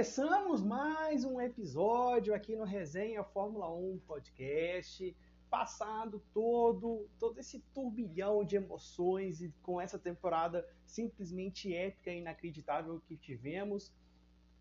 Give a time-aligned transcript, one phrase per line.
[0.00, 5.14] Começamos mais um episódio aqui no Resenha Fórmula 1 Podcast
[5.50, 12.98] passado todo, todo esse turbilhão de emoções e com essa temporada simplesmente épica e inacreditável
[13.06, 13.92] que tivemos.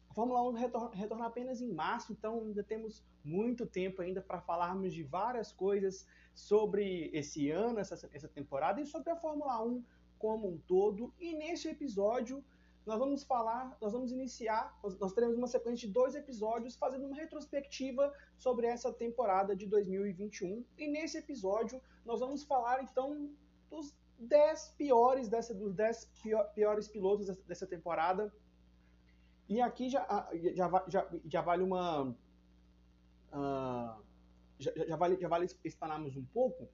[0.09, 4.41] A Fórmula 1 retorna, retorna apenas em março, então ainda temos muito tempo ainda para
[4.41, 9.85] falarmos de várias coisas sobre esse ano, essa, essa temporada e sobre a Fórmula 1
[10.17, 11.13] como um todo.
[11.17, 12.43] E neste episódio
[12.89, 17.05] nós vamos falar, nós vamos iniciar, nós, nós, teremos uma sequência de dois episódios fazendo
[17.05, 20.65] uma retrospectiva sobre essa temporada de 2021.
[20.75, 23.29] E nesse episódio nós vamos falar então
[23.69, 26.11] dos 10 piores dessa, dos 10
[26.55, 28.33] piores pilotos dessa, dessa temporada.
[29.47, 32.09] E aqui já, já, já, já vale uma.
[33.31, 34.03] Uh,
[34.57, 36.67] já, já, vale, já vale explanarmos um pouco,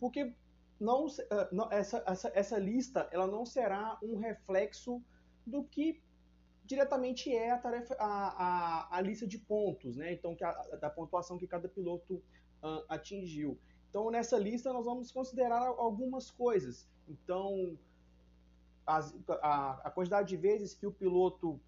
[0.00, 0.34] porque
[0.80, 5.00] não, uh, não, essa, essa, essa lista ela não será um reflexo
[5.46, 6.00] do que
[6.64, 10.12] diretamente é a tarefa, a, a, a lista de pontos, né?
[10.12, 12.22] Então, que a, da pontuação que cada piloto
[12.62, 13.58] uh, atingiu.
[13.88, 16.88] Então, nessa lista, nós vamos considerar algumas coisas.
[17.08, 17.76] Então,
[18.86, 21.60] as, a, a, quantidade de vezes que o piloto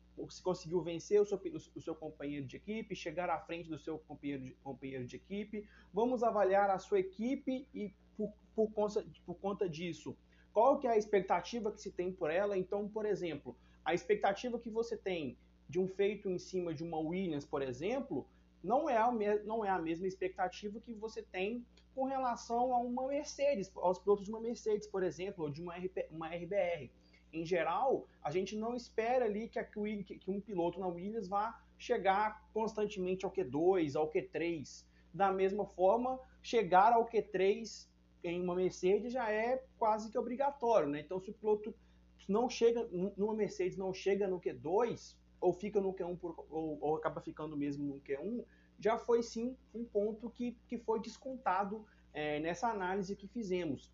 [0.45, 1.41] conseguiu vencer o seu,
[1.75, 5.67] o seu, companheiro de equipe, chegar à frente do seu companheiro de, companheiro de equipe.
[5.92, 10.17] Vamos avaliar a sua equipe e, por, por, conta, por conta disso,
[10.53, 12.56] qual que é a expectativa que se tem por ela.
[12.56, 15.36] Então, por exemplo, a expectativa que você tem
[15.69, 18.27] de um feito em cima de uma Williams, por exemplo,
[18.62, 19.11] não é, a
[19.45, 21.64] não é a mesma expectativa que você tem
[21.95, 25.74] com relação a uma Mercedes, aos pilotos de uma Mercedes, por exemplo, ou de uma,
[25.74, 26.90] RP, uma RBR.
[27.33, 31.58] Em geral, a gente não espera ali que, a, que um piloto na Williams vá
[31.79, 34.84] chegar constantemente ao Q2, ao Q3.
[35.13, 37.89] Da mesma forma, chegar ao Q3
[38.22, 41.00] em uma Mercedes já é quase que obrigatório, né?
[41.00, 41.74] Então, se o piloto
[42.28, 46.96] não chega numa Mercedes não chega no Q2 ou fica no Q1 por, ou, ou,
[46.96, 48.44] acaba ficando mesmo no Q1,
[48.78, 53.90] já foi sim um ponto que, que foi descontado é, nessa análise que fizemos.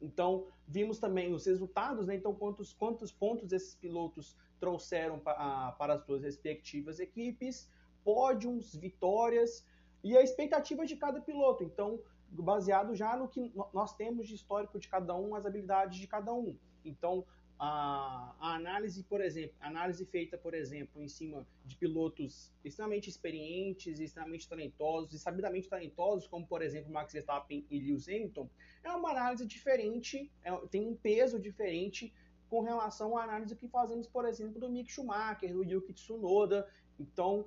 [0.00, 2.16] Então, vimos também os resultados, né?
[2.16, 7.68] Então, quantos, quantos pontos esses pilotos trouxeram para, para as suas respectivas equipes,
[8.04, 9.66] pódios, vitórias
[10.02, 11.64] e a expectativa de cada piloto.
[11.64, 12.00] Então,
[12.30, 16.32] baseado já no que nós temos de histórico de cada um, as habilidades de cada
[16.32, 16.56] um.
[16.84, 17.24] Então,
[17.58, 23.98] a, a, análise, por exemplo, análise feita, por exemplo, em cima de pilotos extremamente experientes,
[23.98, 28.48] extremamente talentosos e sabidamente talentosos, como por exemplo Max Verstappen e Lewis Hamilton,
[28.84, 32.12] é uma análise diferente, é, tem um peso diferente
[32.48, 36.66] com relação à análise que fazemos, por exemplo, do Mick Schumacher, do Yuki Tsunoda.
[36.98, 37.46] Então,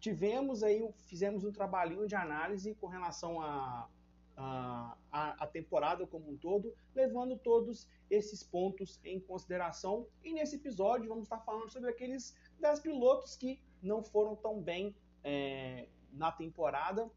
[0.00, 3.88] tivemos aí, fizemos um trabalhinho de análise com relação a,
[4.36, 10.06] a, a, temporada como um todo, levando todos esses pontos em consideração.
[10.22, 14.94] E nesse episódio vamos estar falando sobre aqueles 10 pilotos que não foram tão bem
[15.24, 17.10] é, na temporada,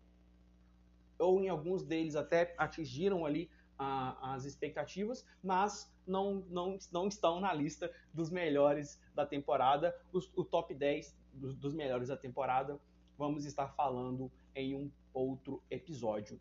[1.20, 7.40] ou em alguns deles até atingiram ali a, as expectativas, mas não, não, não estão
[7.40, 12.80] na lista dos melhores da temporada, o top 10 dos, dos melhores da temporada.
[13.18, 16.40] Vamos estar falando em um outro episódio.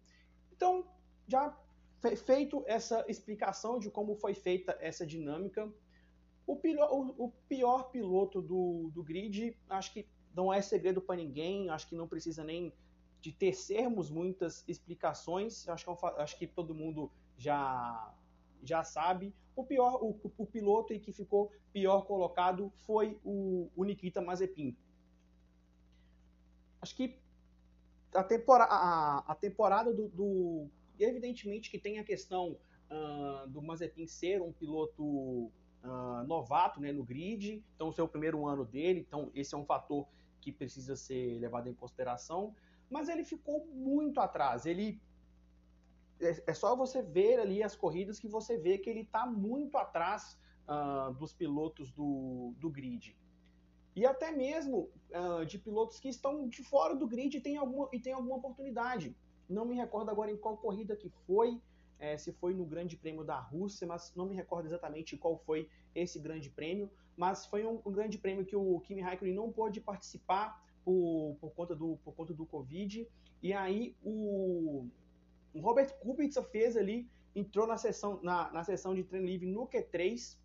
[0.52, 0.84] Então,
[1.26, 1.56] já
[2.16, 5.70] feito essa explicação de como foi feita essa dinâmica,
[6.46, 11.86] o o pior piloto do, do grid, acho que não é segredo para ninguém, acho
[11.86, 12.72] que não precisa nem
[13.20, 18.14] de tecermos muitas explicações, acho que, é acho que todo mundo já,
[18.62, 19.34] já sabe.
[19.56, 24.76] O pior, o, o piloto que ficou pior colocado foi o, o Nikita Mazepin.
[26.80, 27.18] Acho que
[28.14, 32.58] a, tempora a, a temporada do, do, Evidentemente que tem a questão
[32.90, 38.46] uh, do Mazepin ser um piloto uh, novato né, no grid, então ser o primeiro
[38.46, 40.06] ano dele, então esse é um fator
[40.40, 42.54] que precisa ser levado em consideração.
[42.90, 44.66] Mas ele ficou muito atrás.
[44.66, 45.00] Ele
[46.20, 49.76] é, é só você ver ali as corridas que você vê que ele está muito
[49.76, 50.38] atrás
[50.68, 53.16] uh, dos pilotos do, do grid.
[53.94, 57.88] E até mesmo uh, de pilotos que estão de fora do grid e tem alguma,
[57.92, 59.16] e tem alguma oportunidade.
[59.48, 61.60] Não me recordo agora em qual corrida que foi,
[61.98, 65.68] é, se foi no Grande Prêmio da Rússia, mas não me recordo exatamente qual foi
[65.94, 69.80] esse Grande Prêmio, mas foi um, um Grande Prêmio que o Kimi Raikkonen não pôde
[69.80, 73.06] participar por, por, conta do, por conta do Covid,
[73.42, 74.86] e aí o,
[75.54, 79.66] o Robert Kubica fez ali, entrou na sessão, na, na sessão de treino livre no
[79.66, 80.36] Q3,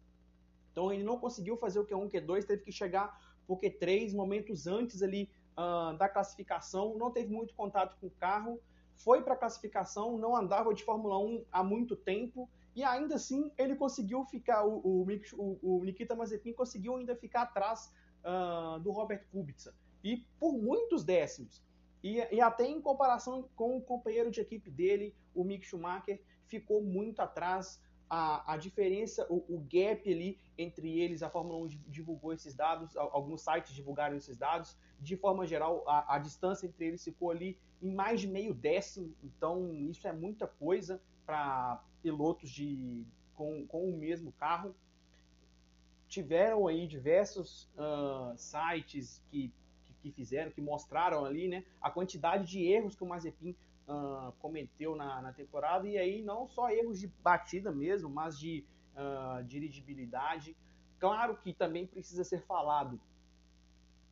[0.71, 3.17] então ele não conseguiu fazer o Q1, Q2, teve que chegar
[3.47, 8.59] por Q3, momentos antes ali uh, da classificação, não teve muito contato com o carro,
[8.95, 13.51] foi para a classificação, não andava de Fórmula 1 há muito tempo, e ainda assim
[13.57, 17.93] ele conseguiu ficar, o, o, o, o Nikita Mazepin conseguiu ainda ficar atrás
[18.23, 19.73] uh, do Robert Kubica,
[20.03, 21.63] e por muitos décimos.
[22.05, 26.83] E, e, até em comparação com o companheiro de equipe dele, o Mick Schumacher, ficou
[26.83, 27.81] muito atrás.
[28.07, 32.95] A, a diferença, o, o, gap ali entre eles, a Fórmula 1 divulgou esses dados,
[32.95, 34.77] alguns sites divulgaram esses dados.
[34.99, 39.11] De forma geral, a, a distância entre eles ficou ali em mais de meio décimo,
[39.23, 43.03] então isso é muita coisa para pilotos de,
[43.33, 44.75] com, com o mesmo carro.
[46.07, 49.51] Tiveram aí diversos uh, sites que,
[50.05, 53.55] que, fizeram, que mostraram ali né, a quantidade de erros que o Mazepin
[53.87, 58.63] uh, cometeu na, na temporada, e aí não só erros de batida mesmo, mas de
[58.93, 60.55] uh, dirigibilidade.
[60.99, 62.99] Claro que também precisa ser falado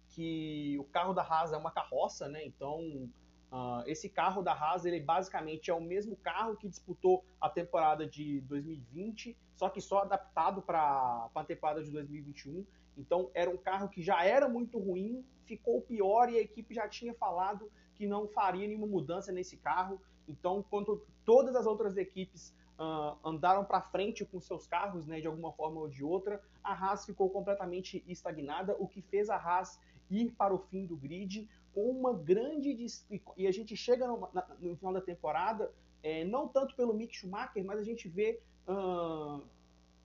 [0.10, 2.44] que o carro da Haas é uma carroça, né?
[2.46, 3.10] Então
[3.54, 8.07] Uh, esse carro da Haas, ele basicamente é o mesmo carro que disputou a temporada
[8.07, 12.66] de 2020, só que só adaptado para a temporada de 2021.
[12.98, 16.88] Então, era um carro que já era muito ruim, ficou pior e a equipe já
[16.88, 20.01] tinha falado que não faria nenhuma mudança nesse carro.
[20.28, 25.28] Então, quando todas as outras equipes uh, andaram para frente com seus carros, né, de
[25.28, 29.80] alguma forma ou de outra, a Haas ficou completamente estagnada, o que fez a Haas
[30.10, 32.88] ir para o fim do grid com uma grande
[33.36, 34.30] e a gente chega no,
[34.60, 35.72] no final da temporada
[36.04, 39.42] é, não tanto pelo Mick Schumacher, mas a gente vê uh,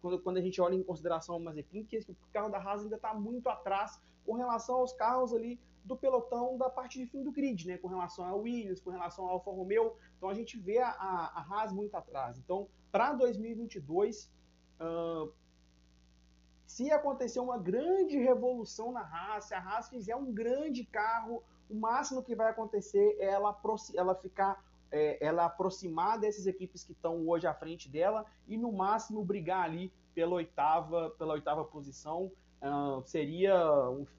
[0.01, 2.97] quando, quando, a gente olha em consideração o Mazepin que o carro da Haas ainda
[2.97, 7.33] está muito atrás com relação aos carros ali do pelotão da parte de fim do
[7.33, 7.79] grid, né?
[7.79, 11.41] Com relação ao Williams, com relação ao Alfa Romeo, então a gente vê a, a,
[11.41, 12.39] a Haas muito atrás.
[12.39, 14.31] Então, para 2022
[14.81, 15.33] uh,
[16.67, 21.75] se acontecer uma grande revolução na Haas, se a Haas fizer um grande carro, o
[21.75, 23.59] máximo que vai acontecer é ela,
[23.95, 28.73] ela ficar é, ela aproximar dessas equipes que estão hoje à frente dela e no
[28.73, 32.33] máximo brigar ali pela oitava, pela oitava posição.
[32.61, 33.55] Uh, seria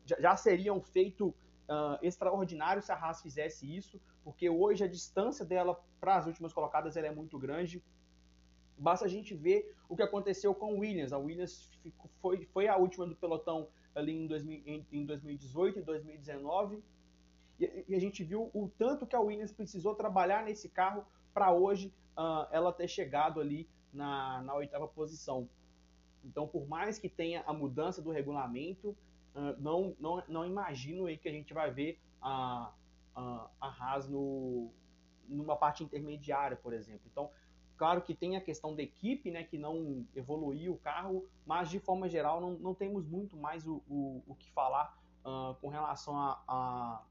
[0.05, 5.43] já seria um feito uh, extraordinário se a Haas fizesse isso, porque hoje a distância
[5.43, 7.83] dela para as últimas colocadas ela é muito grande.
[8.77, 11.11] Basta a gente ver o que aconteceu com Williams.
[11.11, 15.79] A Williams ficou, foi, foi a última do pelotão ali em, 2000, em, em 2018
[15.79, 16.81] e 2019
[17.59, 21.93] e, a gente viu o tanto que a Williams precisou trabalhar nesse carro para hoje
[22.17, 25.47] uh, ela ter chegado ali na, na, oitava posição.
[26.23, 28.89] Então, por mais que tenha a mudança do regulamento,
[29.35, 32.71] uh, não, não, não imagino aí que a gente vai ver a,
[33.15, 34.71] a, a Haas no,
[35.27, 37.01] numa parte intermediária, por exemplo.
[37.11, 37.29] Então,
[37.77, 41.79] claro que tem a questão da equipe, né, que não evoluiu o carro, mas de
[41.79, 46.17] forma geral não, não temos muito mais o, o, o que falar uh, com relação
[46.17, 47.01] a, a,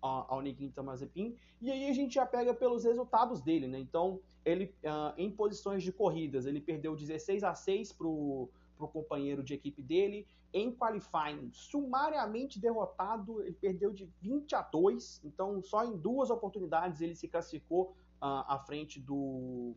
[0.00, 3.78] ao Nikita Mazepin, e aí a gente já pega pelos resultados dele, né?
[3.78, 8.48] Então, ele uh, em posições de corridas, ele perdeu 16 a 6 para o
[8.92, 10.26] companheiro de equipe dele.
[10.52, 17.02] Em qualifying, sumariamente derrotado, ele perdeu de 20 a 2, então só em duas oportunidades
[17.02, 19.74] ele se classificou uh, à frente do,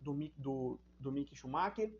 [0.00, 1.90] do, do, do Mick Schumacher.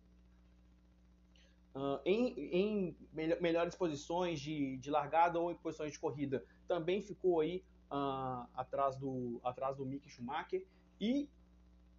[1.73, 2.97] Uh, em, em
[3.41, 8.97] melhores posições de, de largada ou em posições de corrida, também ficou aí uh, atrás,
[8.97, 10.65] do, atrás do Mick Schumacher.
[11.01, 11.29] E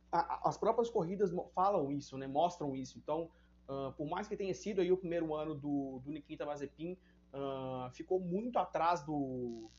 [0.09, 2.97] a, as próprias corridas falam isso, né, mostram isso.
[2.97, 3.29] Então,
[3.67, 6.97] uh, por mais que tenha sido aí o primeiro ano do, do Nikita Mazepin,
[7.33, 9.69] uh, ficou muito atrás do,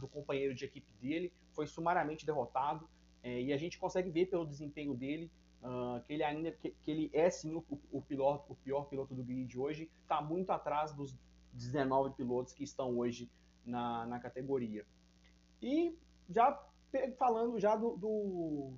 [0.00, 2.88] do companheiro de equipe dele, foi sumariamente derrotado.
[3.20, 5.28] É, e a gente consegue ver pelo desempenho dele
[5.62, 9.14] Uh, que ele ainda que, que, ele é sim o, o, piloto, o pior piloto
[9.14, 11.16] do grid hoje, está muito atrás dos
[11.52, 13.28] 19 pilotos que estão hoje
[13.66, 14.86] na, na categoria.
[15.60, 16.58] E já
[17.18, 18.72] falando já do, do,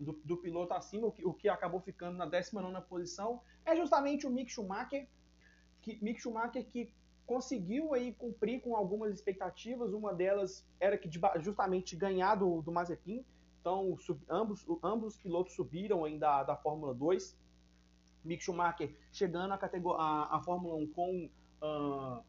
[0.00, 4.26] do, do piloto acima, o que, o que, acabou ficando na 19 posição, é justamente
[4.26, 5.06] o Mick Schumacher,
[5.80, 6.92] que, Mick Schumacher que
[7.26, 11.10] conseguiu aí cumprir com algumas expectativas, uma delas era que
[11.40, 13.24] justamente ganhar do, do Mazepin,
[13.60, 17.38] então sub, ambos, ambos os pilotos subiram ainda da, Fórmula 2,
[18.24, 21.30] Mick Schumacher chegando à, a, a Fórmula 1 com
[21.62, 22.24] uh,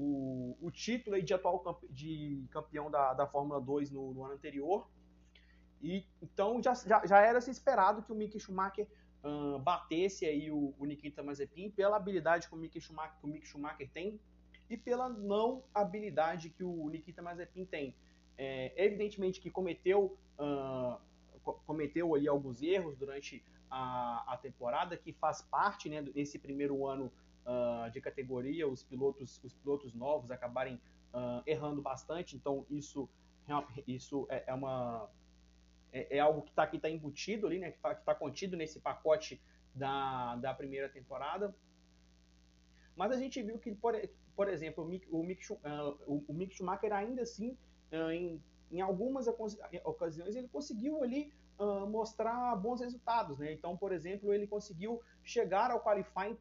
[0.00, 4.88] o, o título de atual de campeão da, da Fórmula 2 no, no, ano anterior.
[5.82, 8.88] e, então já, já, já era se esperado que o Mick Schumacher
[9.22, 13.28] uh, batesse aí o, o, Nikita Mazepin pela habilidade que o Mick Schumacher, que o
[13.28, 14.18] Mick Schumacher tem
[14.70, 17.94] e pela não habilidade que o Nikita Mazepin tem.
[18.38, 20.98] É, evidentemente que cometeu, uh,
[21.66, 27.12] cometeu ali alguns erros durante a, a, temporada, que faz parte né, desse primeiro ano
[27.46, 30.80] uh, de categoria, os pilotos, os pilotos novos acabarem
[31.14, 33.08] uh, errando bastante, então isso,
[33.86, 35.08] isso é, é uma,
[35.92, 39.40] é, é, algo que está tá embutido ali, né, que está tá contido nesse pacote
[39.74, 41.54] da, da primeira temporada.
[42.96, 43.94] Mas a gente viu que, por,
[44.36, 47.56] por exemplo, o Mick, o, Mick, uh, o Mick Schumacher ainda assim,
[47.92, 53.52] uh, em, em algumas ocasiões, ele conseguiu ali uh, mostrar bons resultados, né?
[53.52, 56.36] Então, por exemplo, ele conseguiu chegar ao qualifying,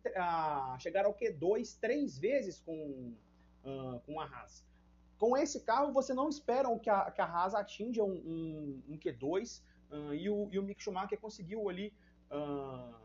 [0.80, 3.14] chegar ao Q2 três vezes com,
[4.06, 4.66] com a Haas.
[5.20, 8.98] Com esse carro, você não espera que a, que a Haas atinja um, um, um
[8.98, 9.62] Q2
[9.92, 11.94] uh, e, o, e o Mick Schumacher conseguiu ali
[12.32, 12.96] uh,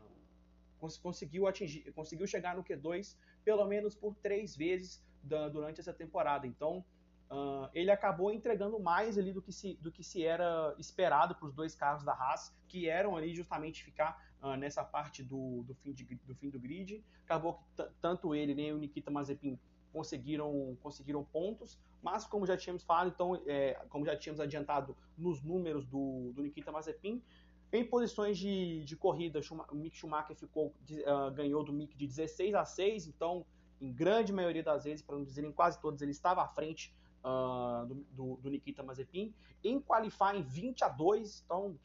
[0.79, 5.93] cons conseguiu atingir, conseguiu chegar no Q2 pelo menos por três vezes da, durante essa
[5.93, 6.47] temporada.
[6.47, 6.85] Então
[7.29, 11.47] uh, ele acabou entregando mais ali do que se, do que se era esperado para
[11.47, 14.23] os dois carros da Haas, que eram ali justamente ficar
[14.59, 17.03] nessa parte do, do, fim de, do fim do grid.
[17.23, 19.57] Acabou que tanto ele nem o Nikita Mazepin
[19.91, 25.41] conseguiram, conseguiram pontos, mas como já tínhamos falado, então, é, como já tínhamos adiantado nos
[25.41, 27.23] números do, do Nikita Mazepin,
[27.71, 29.39] em posições de, de corrida,
[29.71, 33.45] o Mick Schumacher ficou, uh, ganhou do Mick de 16 a 6, então,
[33.81, 36.93] em grande maioria das vezes, para não dizer em quase todas, ele estava à frente
[37.25, 39.33] uh, do, do, do, Nikita Mazepin.
[39.63, 41.77] Em qualifying, 20 a 2, então,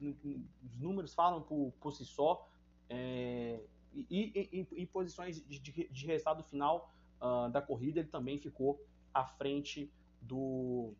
[0.00, 2.48] os números falam por, por si só.
[2.88, 3.60] É,
[3.94, 8.84] e, em, posições de, de, de, resultado final uh, da corrida, ele também ficou
[9.14, 10.92] à frente do,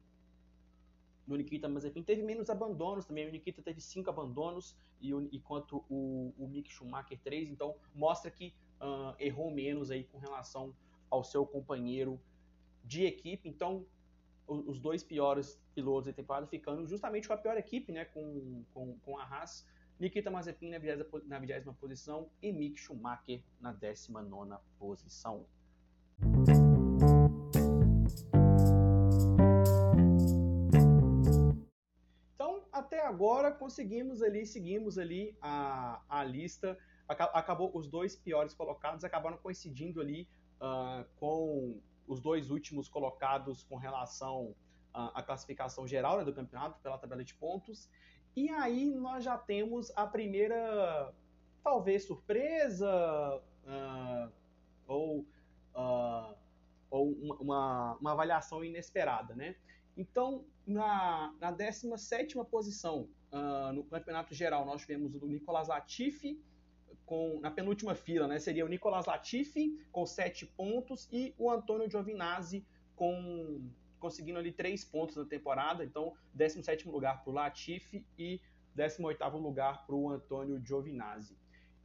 [1.26, 2.02] do Nikita Mazepin.
[2.02, 7.18] Teve menos abandonos também, o Nikita teve cinco abandonos, e enquanto o, o Mick Schumacher
[7.22, 10.74] três, então mostra que uh, errou menos aí com relação
[11.08, 12.20] ao seu companheiro
[12.90, 13.48] de equipe.
[13.48, 13.86] Então,
[14.48, 18.98] os dois piores pilotos da temporada ficando justamente com a pior equipe, né, com, com,
[18.98, 19.64] com a Haas,
[20.00, 25.46] Nikita Mazepin na 20 posição e Mick Schumacher na 19 posição.
[32.34, 36.76] Então, até agora conseguimos ali, seguimos ali a, a lista.
[37.06, 40.28] Acabou os dois piores colocados acabaram coincidindo ali
[40.60, 41.80] uh, com
[42.10, 44.54] os dois últimos colocados com relação
[44.92, 47.88] à classificação geral né, do campeonato pela tabela de pontos
[48.36, 51.12] e aí nós já temos a primeira,
[51.62, 54.32] talvez surpresa, uh,
[54.86, 55.26] ou,
[55.74, 56.34] uh,
[56.90, 59.56] ou uma, uma, avaliação inesperada, né?
[59.96, 66.40] Então, na, na 17 posição uh, no campeonato geral, nós tivemos o Nicolas Latifi,
[67.06, 68.38] com, na penúltima fila, né?
[68.38, 73.62] Seria o Nicolas Latifi com 7 pontos e o Antônio Giovinazzi com
[74.00, 75.84] conseguindo ali três pontos na temporada.
[75.84, 78.40] Então, 17 lugar para o Latifi e
[78.74, 81.36] 18 lugar para o Antônio Giovinazzi.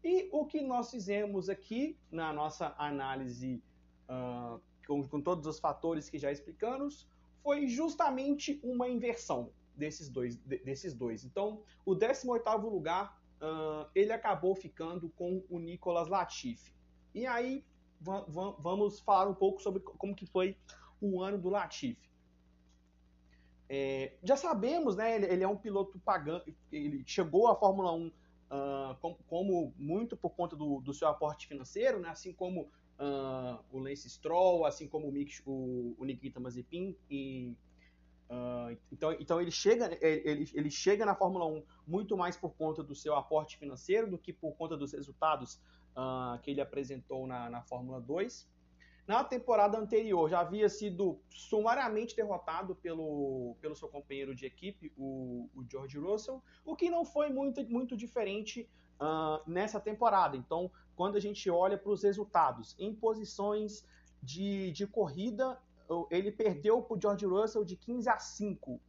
[0.04, 3.62] E o que nós fizemos aqui na nossa análise
[4.10, 7.08] uh, com, com, todos os fatores que já explicamos
[7.44, 10.36] foi justamente uma inversão desses dois.
[10.38, 11.26] desses dois.
[11.26, 16.74] Então, o 18 lugar uh, ele acabou ficando com o Nicolas Latifi.
[17.14, 17.64] E aí
[18.02, 20.58] vamos falar um pouco sobre como que foi
[21.00, 22.10] o ano do Latifi.
[23.68, 25.16] É, já sabemos, né?
[25.16, 26.44] Ele, ele, é um piloto pagando.
[26.72, 31.48] Ele chegou à Fórmula 1 uh, como, como, muito por conta do, do, seu aporte
[31.48, 32.10] financeiro, né?
[32.10, 36.96] Assim como uh, o Lance Stroll, assim como o, Mick, o, o Nikita Mazepin.
[37.10, 37.56] E,
[38.30, 42.84] uh, então, então ele chega, ele, ele chega na Fórmula 1 muito mais por conta
[42.84, 45.60] do seu aporte financeiro do que por conta dos resultados
[46.44, 48.46] que ele apresentou na, na Fórmula 2.
[49.08, 55.48] Na temporada anterior já havia sido sumariamente derrotado pelo, pelo seu companheiro de equipe, o,
[55.56, 58.68] o George Russell, o que não foi muito, muito diferente
[59.00, 60.36] uh, nessa temporada.
[60.36, 63.86] Então, quando a gente olha para os resultados, em posições
[64.24, 65.60] de, de corrida,
[66.10, 68.80] ele perdeu para o George Russell de 15 a 5.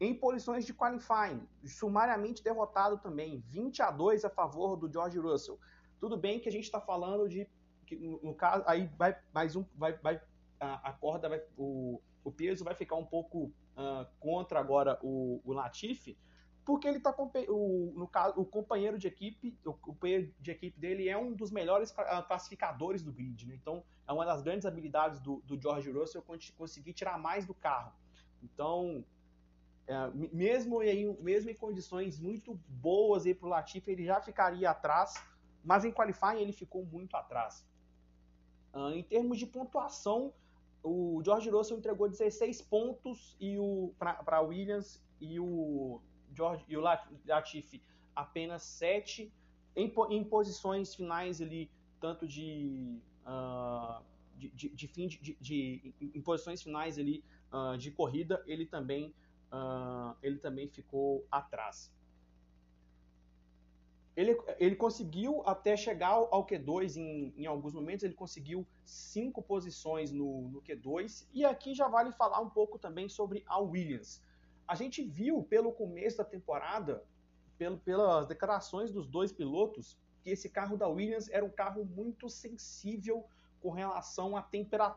[0.00, 5.58] Em posições de qualifying, sumariamente derrotado também, 20 a 2 a favor do George Russell.
[6.00, 7.48] Tudo bem que a gente está falando de
[7.86, 10.20] que no, caso, aí vai mais um, vai, vai
[10.58, 15.40] a, a corda, vai, o, o peso vai ficar um pouco uh, contra agora o,
[15.44, 16.18] o Latifi,
[16.64, 17.14] porque ele tá
[17.48, 21.50] o, no caso, o companheiro de equipe, o companheiro de equipe dele é um dos
[21.50, 23.54] melhores ah, classificadores do grid, né?
[23.54, 26.24] Então, é uma das grandes habilidades do, do George Russell
[26.56, 27.92] conseguir tirar mais do carro.
[28.42, 29.04] Então,
[29.86, 35.14] é, mesmo, em, mesmo em condições muito boas para o Latifi, ele já ficaria atrás,
[35.62, 37.66] mas em qualifying ele ficou muito atrás.
[38.72, 40.32] Uh, em termos de pontuação,
[40.82, 46.00] o George Russell entregou 16 pontos e o para Williams e o
[46.34, 47.82] George e o Latifi
[48.14, 49.32] apenas 7
[49.76, 54.02] em, em posições finais ali tanto de, uh,
[54.36, 59.14] de, de, de, fim de, de, em posições finais ali uh, de corrida ele também
[59.52, 61.92] uh, ele também ficou atrás
[64.16, 70.12] ele, ele conseguiu até chegar ao Q2 em, em alguns momentos, ele conseguiu cinco posições
[70.12, 71.26] no, no Q2.
[71.32, 74.22] E aqui já vale falar um pouco também sobre a Williams.
[74.66, 77.04] A gente viu pelo começo da temporada,
[77.58, 82.28] pelo, pelas declarações dos dois pilotos, que esse carro da Williams era um carro muito
[82.28, 83.26] sensível
[83.60, 84.46] com relação a,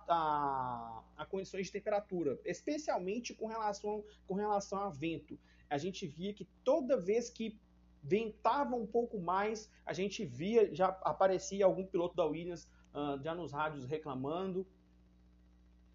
[0.10, 5.40] a, a, condições de temperatura, especialmente com relação, com relação a vento.
[5.70, 7.58] A gente via que toda vez que
[8.04, 13.34] ventava um pouco mais, a gente via, já aparecia algum piloto da Williams uh, já
[13.34, 14.66] nos rádios reclamando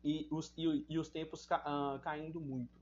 [0.05, 2.82] e os, e, e os tempos ca, uh, caindo muito.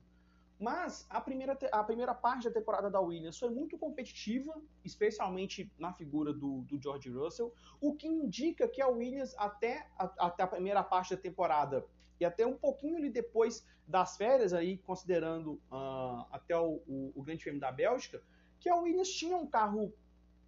[0.61, 5.90] Mas a primeira, a primeira parte da temporada da Williams foi muito competitiva, especialmente na
[5.95, 7.50] figura do, do George Russell,
[7.81, 11.87] o que indica que a Williams, até a, até a primeira parte da temporada
[12.21, 17.23] e até um pouquinho ali depois das férias, aí, considerando uh, até o, o, o
[17.23, 18.23] Grande Prêmio da Bélgica,
[18.61, 19.90] que a Williams tinha um carro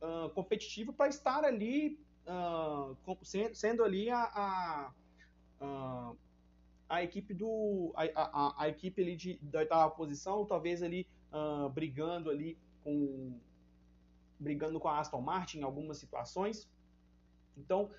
[0.02, 2.94] uh, competitivo para estar ali, uh,
[3.54, 4.92] sendo ali a,
[5.58, 6.12] a,
[6.92, 11.68] a, equipe do a, a, a, equipe ali de, da oitava posição, talvez ali uh,
[11.70, 13.38] brigando ali com
[14.38, 16.68] brigando com a Aston Martin em algumas situações.
[17.56, 17.90] Então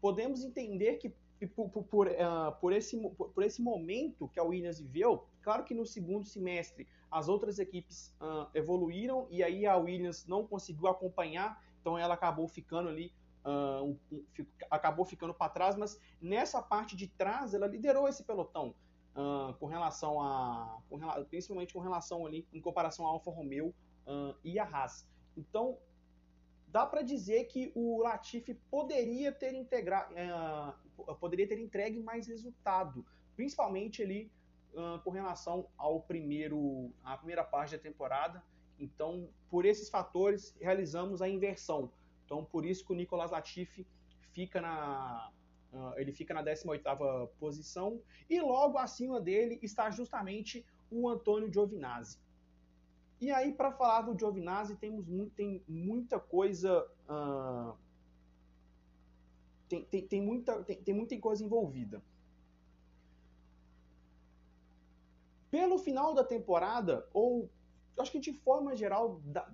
[0.00, 1.12] podemos entender que
[1.48, 2.96] por, por, por, uh, por, esse,
[3.34, 8.14] por esse momento que a Williams viveu, claro que no segundo semestre as outras equipes
[8.20, 13.12] uh, evoluíram e aí a Williams não conseguiu acompanhar, então ela acabou ficando ali,
[13.44, 18.24] uh, um, um, acabou ficando para trás, mas nessa parte de trás ela liderou esse
[18.24, 18.74] pelotão
[19.14, 23.74] uh, com relação a, com, principalmente com relação ali, em comparação à Alfa Romeo
[24.42, 25.06] e a Haas.
[25.36, 25.78] Então
[26.66, 30.12] dá para dizer que o Latifi poderia ter integrado,
[31.20, 34.32] poderia ter entregue mais resultado, principalmente ali
[34.74, 38.42] uh, com relação ao primeiro, à primeira parte da temporada.
[38.78, 41.90] Então, por esses fatores, realizamos a inversão.
[42.30, 43.84] Então, por isso que o Nicolas Latifi
[44.30, 45.32] fica na,
[45.72, 52.20] uh, ele fica na 18ª posição e logo acima dele está justamente o Antônio Giovinazzi.
[53.20, 56.86] E aí, para falar do Giovinazzi, temos tem muita coisa.
[57.08, 57.76] Uh,
[59.68, 62.00] tem, tem, tem, muita, tem, tem muita coisa envolvida.
[65.50, 67.50] pelo final da temporada, ou
[67.98, 69.50] acho que de forma geral, dá,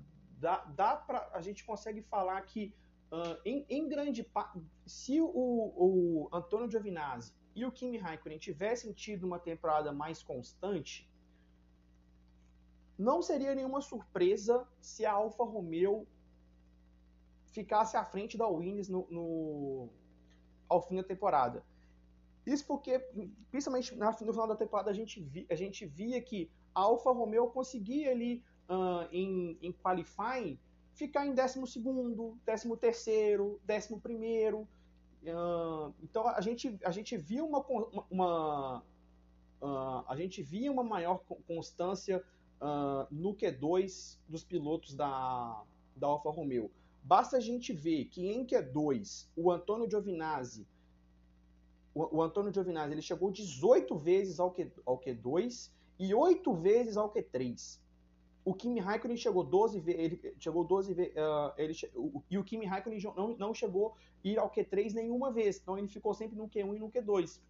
[0.46, 2.72] dá, dá pra, a gente consegue falar que
[3.10, 8.92] uh, em, em, grande parte, se o, o Antônio Giovinazzi e o Kimi Raikkonen tivessem
[8.92, 11.10] tido uma temporada mais constante,
[12.96, 16.06] não seria nenhuma surpresa se a Alfa Romeo
[17.46, 19.88] ficasse à frente da Williams no, no,
[20.68, 21.64] ao fim da temporada.
[22.46, 23.00] Isso porque,
[23.50, 27.48] principalmente no final da temporada, a gente, vi, a gente via que a Alfa Romeo
[27.48, 30.58] conseguia ali uh, em, em qualifying
[30.94, 34.68] ficar em 12 º 13 terceiro 11 primeiro
[35.22, 38.78] uh, então a gente, a gente via uma, uma, uma
[39.62, 42.22] uh, a gente via uma maior constância
[42.60, 45.62] uh, no Q2 dos pilotos da,
[45.94, 46.70] da Alfa Romeo.
[47.02, 50.66] Basta a gente ver que em Q2 o Antônio Giovinazzi
[51.96, 56.96] o, o Antônio Giovinazzi ele chegou 18 vezes ao, Q, ao Q2 e 8 vezes
[56.98, 57.78] ao Q3.
[58.46, 62.44] O Kimi Raikkonen chegou 12 vezes, ele chegou 12 vezes, uh, ele, o, e o
[62.44, 66.36] Kimi Raikkonen não, não chegou a ir ao Q3 nenhuma vez, então ele ficou sempre
[66.36, 67.40] no Q1 e no Q2.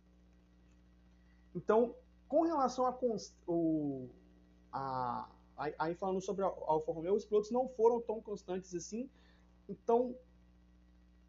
[1.55, 1.95] Então,
[2.27, 2.99] com relação a,
[3.47, 4.09] o,
[4.73, 5.29] a
[5.79, 9.11] aí falando sobre a Alfa Romeo, os pilotos não foram tão constantes assim,
[9.69, 10.17] então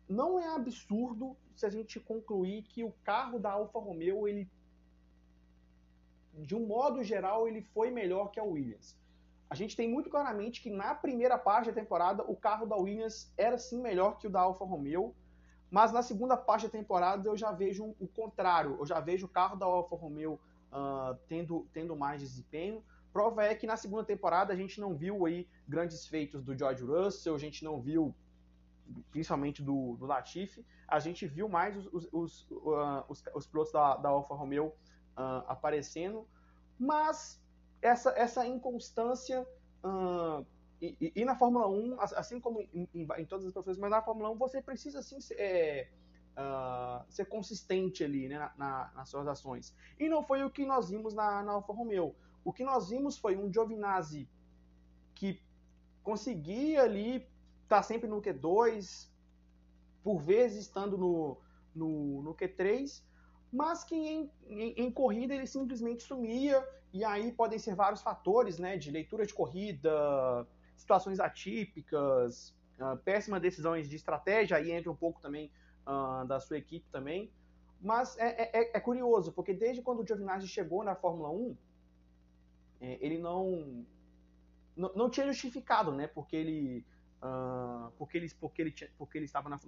[0.07, 4.49] não é absurdo se a gente concluir que o carro da Alfa Romeo, ele,
[6.33, 8.97] de um modo geral, ele foi melhor que a Williams.
[9.49, 13.31] A gente tem muito claramente que na primeira parte da temporada o carro da Williams
[13.37, 15.15] era sim melhor que o da Alfa Romeo,
[15.71, 18.77] mas na segunda parte da temporada eu já vejo o contrário.
[18.79, 20.39] Eu já vejo o carro da Alfa Romeo
[20.71, 22.83] uh, tendo, tendo mais desempenho.
[23.13, 26.83] Prova é que na segunda temporada a gente não viu aí grandes feitos do George
[26.83, 28.13] Russell, a gente não viu
[29.11, 33.73] principalmente do, do Latifi, a gente viu mais os, os, os, uh, os, os pilotos
[33.73, 36.25] da, da Alfa Romeo uh, aparecendo,
[36.79, 37.41] mas
[37.81, 39.47] essa, essa inconstância.
[39.83, 40.45] Uh,
[40.81, 43.89] e, e, e, na Fórmula 1, assim como em, em, em, todas as profissões, mas
[43.89, 45.89] na Fórmula 1 você precisa sim ser, é,
[46.37, 49.75] uh, ser consistente ali né, na, na, nas suas ações.
[49.99, 52.15] E não foi o que nós vimos na, na Alfa Romeo.
[52.45, 54.29] O que nós vimos foi um Giovinazzi
[55.15, 55.41] que
[56.03, 57.15] conseguia ali
[57.63, 59.09] estar tá sempre no Q2,
[60.03, 61.37] por vezes estando no,
[61.75, 63.01] no, no Q3,
[63.51, 68.57] mas que em, em, em, corrida ele simplesmente sumia, e aí podem ser vários fatores,
[68.57, 74.95] né, de leitura de corrida, situações atípicas, uh, péssimas decisões de estratégia, aí entra um
[74.95, 75.51] pouco também
[75.85, 77.31] uh, da sua equipe também,
[77.81, 81.57] mas é, é, é, é, curioso, porque desde quando o Giovinazzi chegou na Fórmula 1,
[82.81, 83.85] é, ele não,
[84.75, 86.85] não, não tinha justificado, né, porque ele
[87.21, 89.59] Uh, porque, ele, porque, ele, porque ele estava na,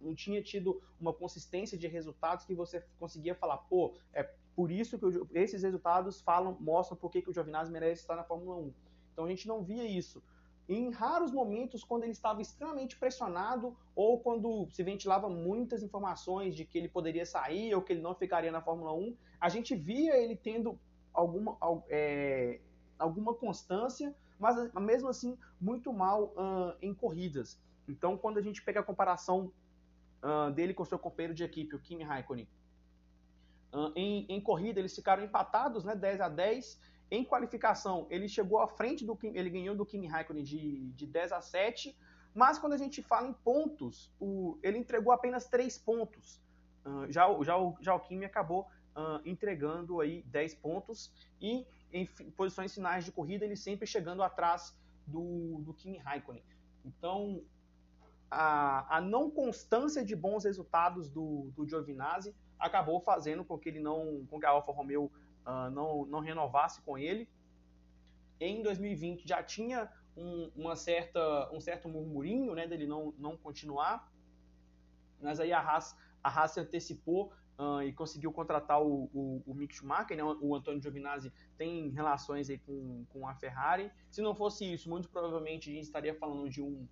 [0.00, 4.22] não, tinha tido uma consistência de resultados que você conseguia falar, pô, é
[4.54, 8.56] por isso que esses resultados falam, mostram por que o Giovinazzi merece estar na Fórmula
[8.56, 8.72] 1.
[9.12, 10.22] Então a gente não via isso.
[10.68, 16.64] Em raros momentos, quando ele estava extremamente pressionado ou quando se ventilava muitas informações de
[16.64, 20.16] que ele poderia sair ou que ele não ficaria na Fórmula 1, a gente via
[20.16, 20.78] ele tendo
[21.12, 21.58] alguma,
[21.88, 22.60] é,
[22.98, 27.60] alguma constância, mas mesmo assim muito mal uh, em corridas.
[27.86, 29.52] Então, quando a gente pega a comparação
[30.22, 32.48] uh, dele com seu companheiro de equipe, o Kimi Raikkonen,
[33.72, 36.80] uh, em, em, corrida eles ficaram empatados, né, 10 a 10.
[37.10, 41.32] Em qualificação, ele chegou à frente do ele ganhou do Kimi Raikkonen de, de 10
[41.32, 41.96] a 7,
[42.32, 46.40] mas quando a gente fala em pontos, o, ele entregou apenas 3 pontos.
[47.08, 48.68] já, já, já o Kimi acabou
[49.24, 54.76] entregando aí 10 pontos e em posições finais de corrida, ele sempre chegando atrás
[55.06, 56.42] do, do Kimi Raikkonen.
[56.84, 57.42] Então,
[58.30, 63.80] a, a não constância de bons resultados do, do Giovinazzi acabou fazendo com que ele
[63.80, 65.10] não, com que a Alfa Romeo
[65.46, 67.28] uh, não, não renovasse com ele.
[68.38, 74.10] Em 2020 já tinha um, uma certa, um certo murmurinho né, dele não, não continuar,
[75.20, 79.74] mas aí a Haas, a Haas antecipou uh, e conseguiu contratar o, o, o Mick
[79.74, 80.24] Schumacher, né?
[80.24, 83.92] o Antônio Giovinazzi tem relações aí com, com a Ferrari.
[84.10, 86.88] Se não fosse isso, muito provavelmente a gente estaria falando de um,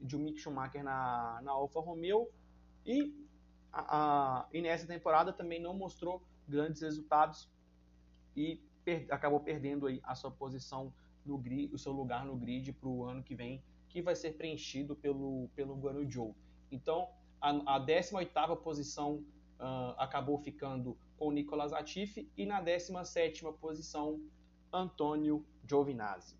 [0.00, 2.28] de um Mick Schumacher na, na Alfa Romeo.
[2.86, 3.12] E,
[3.72, 7.50] a, a, e nessa temporada também não mostrou grandes resultados
[8.36, 10.92] e per, acabou perdendo aí a sua posição
[11.24, 14.32] no grid, o seu lugar no grid para o ano que vem, que vai ser
[14.32, 16.32] preenchido pelo, pelo Guanu Joe.
[16.70, 17.08] Então,
[17.40, 19.24] a, a 18ª posição
[19.62, 24.20] uh, acabou ficando com Nicolas Latifi e na 17ª posição
[24.72, 26.36] Antônio Giovinazzi.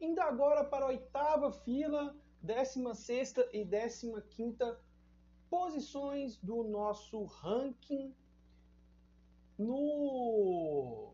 [0.00, 4.76] Indo agora para a oitava fila, 16ª e 15ª
[5.50, 8.14] posições do nosso ranking
[9.58, 11.12] no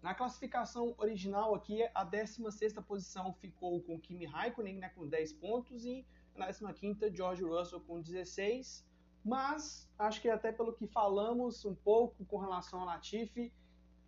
[0.00, 5.86] na classificação original aqui, a 16ª posição ficou com Kimi Raikkonen né, com 10 pontos
[5.86, 6.04] e
[6.36, 8.84] na 15ª, George Russell com 16.
[9.24, 13.52] Mas acho que até pelo que falamos um pouco com relação ao Latifi,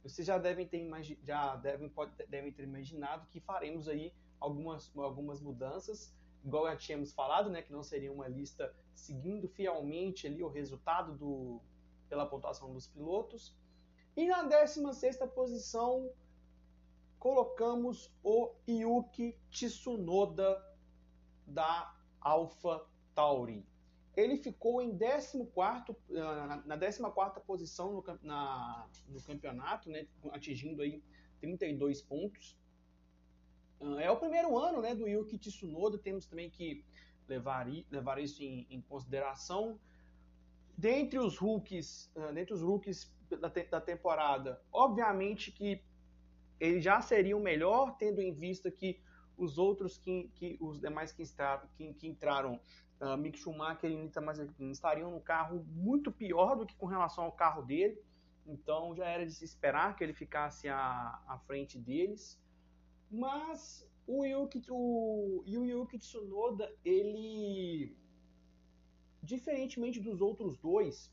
[0.02, 0.86] vocês já devem ter,
[1.22, 7.12] já devem, pode, devem ter imaginado que faremos aí algumas, algumas mudanças, igual já tínhamos
[7.12, 11.60] falado, né, que não seria uma lista seguindo fielmente ali o resultado do,
[12.08, 13.56] pela pontuação dos pilotos.
[14.16, 16.10] E na 16ª posição
[17.18, 20.62] colocamos o Yuki Tsunoda
[21.46, 23.66] da Alpha Tauri.
[24.16, 25.44] Ele ficou em 14
[26.16, 31.02] ah, na 14 posição no, na, no campeonato, né, atingindo aí
[31.40, 32.56] 32 pontos.
[33.80, 36.84] Ah, é o primeiro ano né, do Yuki Tsunoda, temos também que
[37.28, 39.78] levar, levar isso em, em consideração.
[40.76, 45.82] Dentre os rookies, uh, dentre os rookies da, da temporada, obviamente que
[46.58, 49.00] ele já seria o melhor, tendo em vista que
[49.36, 52.60] os outros que, que os demais que, está, que, que entraram,
[53.00, 57.24] uh, Mick Schumacher e Nita Mazepin, estariam no carro muito pior do que com relação
[57.24, 58.00] ao carro dele.
[58.46, 62.40] Então já era de se esperar que ele ficasse à, à frente deles.
[63.10, 67.96] Mas o Yuki, o, o Yuki Tsunoda, ele,
[69.22, 71.12] diferentemente dos outros dois,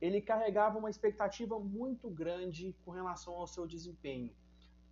[0.00, 4.34] ele carregava uma expectativa muito grande com relação ao seu desempenho.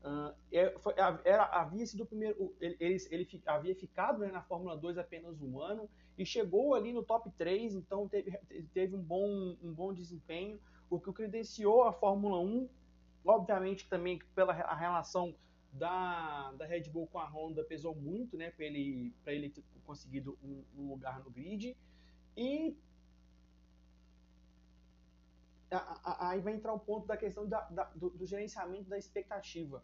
[0.02, 2.54] Uh, foi, era, havia sido o primeiro.
[2.60, 6.92] Ele, ele, ele havia ficado né, na Fórmula 2 apenas um ano e chegou ali
[6.92, 8.36] no top 3, então teve,
[8.72, 12.68] teve um, bom, um bom desempenho, o que o credenciou a Fórmula 1.
[13.24, 15.34] Obviamente também pela a relação
[15.72, 20.38] da, da Red Bull com a Honda pesou muito né, para ele, ele ter conseguido
[20.42, 21.76] um, um lugar no grid.
[22.36, 22.76] E
[26.18, 29.82] aí vai entrar o ponto da questão da, da, do, do, gerenciamento da expectativa.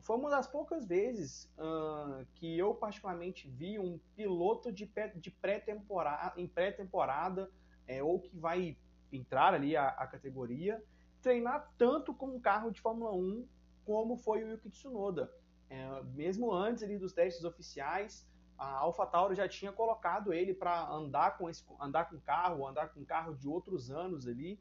[0.00, 6.32] Foi uma das poucas vezes uh, que eu particularmente vi um piloto de, de pré-temporada,
[6.36, 7.50] em pré-temporada,
[7.86, 8.76] é, ou que vai
[9.12, 10.82] entrar ali a, a, categoria,
[11.20, 13.46] treinar tanto com um carro de Fórmula 1
[13.84, 15.32] como foi o Yuki Tsunoda.
[15.70, 18.26] É, mesmo antes ali dos testes oficiais,
[18.58, 23.04] a AlphaTauri já tinha colocado ele para andar com esse, andar com carro, andar com
[23.04, 24.60] carro de outros anos ali.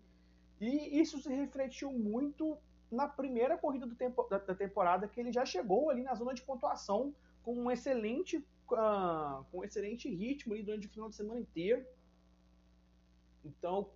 [0.61, 2.55] E isso se refletiu muito
[2.91, 6.43] na primeira corrida tempo, da, da, temporada, que ele já chegou ali na zona de
[6.43, 11.39] pontuação com um excelente, uh, com um excelente ritmo ali durante o final de semana
[11.39, 11.83] inteiro.
[13.43, 13.89] Então,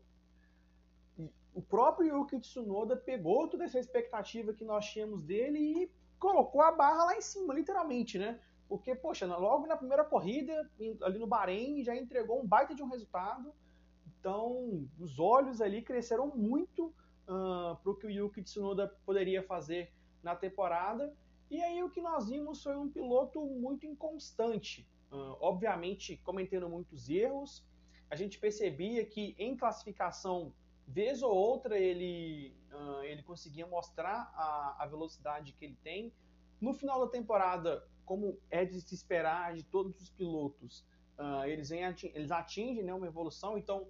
[1.53, 6.71] o próprio Yuki Tsunoda pegou toda essa expectativa que nós tínhamos dele e colocou a
[6.71, 8.39] barra lá em cima, literalmente, né?
[8.67, 10.67] Porque, poxa, logo na primeira corrida,
[11.03, 13.53] ali no Bahrein, já entregou um baita de um resultado.
[14.25, 16.87] Então, os olhos ali cresceram muito
[17.27, 21.15] uh, para o que o Yuki Tsunoda poderia fazer na temporada.
[21.47, 24.89] E aí o que nós vimos foi um piloto muito inconstante.
[25.11, 27.63] Uh, obviamente, cometendo muitos erros.
[28.09, 30.51] A gente percebia que em classificação,
[30.87, 36.11] vez ou outra, ele, uh, ele conseguia mostrar a, a velocidade que ele tem.
[36.59, 40.83] No final da temporada, como é de se esperar de todos os pilotos,
[41.19, 41.83] uh, eles, vem,
[42.15, 43.87] eles atingem né, uma evolução, então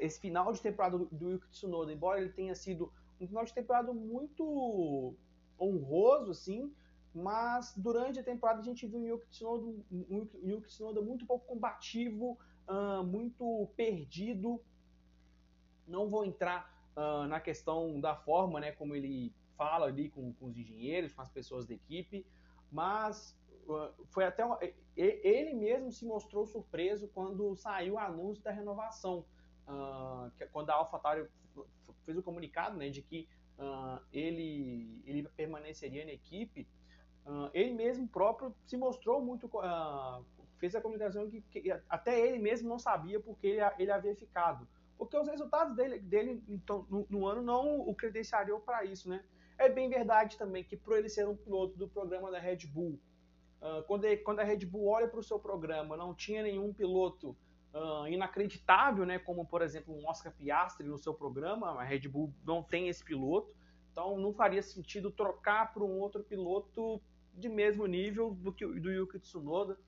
[0.00, 3.92] esse final de temporada do Yuki Tsunoda, embora ele tenha sido um final de temporada
[3.92, 5.14] muito
[5.60, 6.72] honroso, assim,
[7.14, 11.46] mas durante a temporada a gente viu um Yuki Tsunoda, um Yuki Tsunoda muito pouco
[11.46, 14.60] combativo, uh, muito perdido.
[15.86, 20.46] Não vou entrar uh, na questão da forma, né, como ele fala ali com, com
[20.46, 22.24] os engenheiros, com as pessoas da equipe,
[22.72, 24.58] mas uh, foi até uma,
[24.96, 29.24] ele mesmo se mostrou surpreso quando saiu o anúncio da renovação,
[29.70, 31.28] uh, que, quando a AlphaTauri
[32.04, 33.28] fez o comunicado, né, de que
[33.58, 36.66] uh, ele ele permaneceria na equipe,
[37.52, 39.48] ele mesmo próprio se mostrou muito
[40.58, 44.66] fez a comunicação que, que, até ele mesmo não sabia porque ele, ele havia ficado
[45.00, 49.24] porque os resultados dele, dele então, no, no ano não o credenciariam para isso, né?
[49.56, 53.00] É bem verdade também que, por ele ser um piloto do programa da Red Bull,
[53.62, 56.70] uh, quando, ele, quando, a Red Bull olha para o seu programa, não tinha nenhum
[56.74, 57.34] piloto
[57.74, 62.32] uh, inacreditável, né, como, por exemplo, um Oscar Piastri no seu programa, a Red Bull
[62.44, 63.54] não tem esse piloto,
[63.92, 67.00] então não faria sentido trocar para um outro piloto
[67.34, 69.78] de mesmo nível do que do Yuki Tsunoda.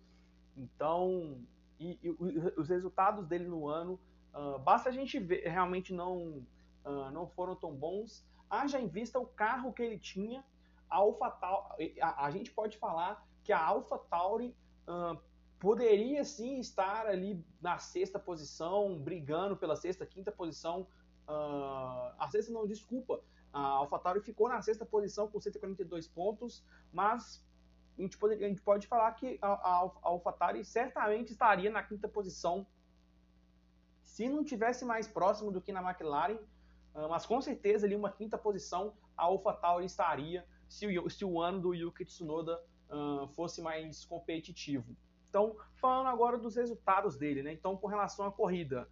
[0.56, 1.40] Então,
[1.78, 2.10] e, e,
[2.56, 3.98] os resultados dele no ano,
[4.34, 6.44] uh, basta a gente ver, realmente não,
[6.84, 10.44] uh, não foram tão bons haja em vista o carro que ele tinha,
[10.90, 14.54] a AlphaTauri, a, a gente pode falar que a AlphaTauri
[14.86, 15.18] uh,
[15.62, 20.88] poderia sim estar ali na sexta posição, brigando pela sexta, quinta posição.
[21.28, 23.22] Uh, a sexta não, desculpa.
[23.52, 27.46] A AlphaTauri ficou na sexta posição com 142 pontos, mas
[27.96, 32.08] a gente, pode, a gente pode falar que a, a, AlphaTauri certamente estaria na quinta
[32.08, 32.66] posição
[34.02, 36.40] se não tivesse mais próximo do que na McLaren,
[36.92, 41.40] ah, mas com certeza ali uma quinta posição a AlphaTauri estaria se o, se o
[41.40, 44.96] ano do Yuki Tsunoda uh, fosse mais competitivo.
[45.32, 47.54] Então, falando agora dos resultados dele, né?
[47.54, 48.86] Então, com relação à corrida,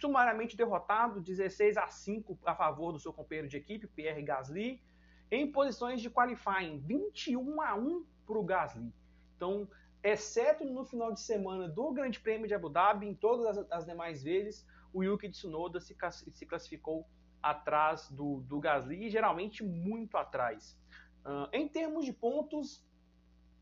[0.00, 4.82] sumariamente derrotado, 16 a 5 a favor do seu companheiro de equipe, Pierre Gasly,
[5.30, 8.92] em posições de qualifying, 21 a 1 para o Gasly.
[9.36, 9.68] Então,
[10.02, 13.86] exceto no final de semana do Grande Prêmio de Abu Dhabi, em todas as, as
[13.86, 15.96] demais vezes, o Yuki Tsunoda se,
[16.32, 17.06] se classificou
[17.40, 20.76] atrás do, do Gasly geralmente muito atrás.
[21.24, 22.84] Uh, em termos de pontos,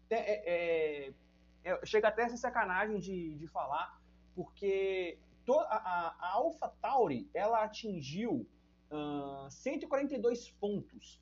[0.09, 1.13] é, é,
[1.65, 4.01] é, chega até essa sacanagem de, de falar,
[4.35, 8.47] porque to, a, a Alpha Tauri ela atingiu
[8.91, 11.21] uh, 142 pontos.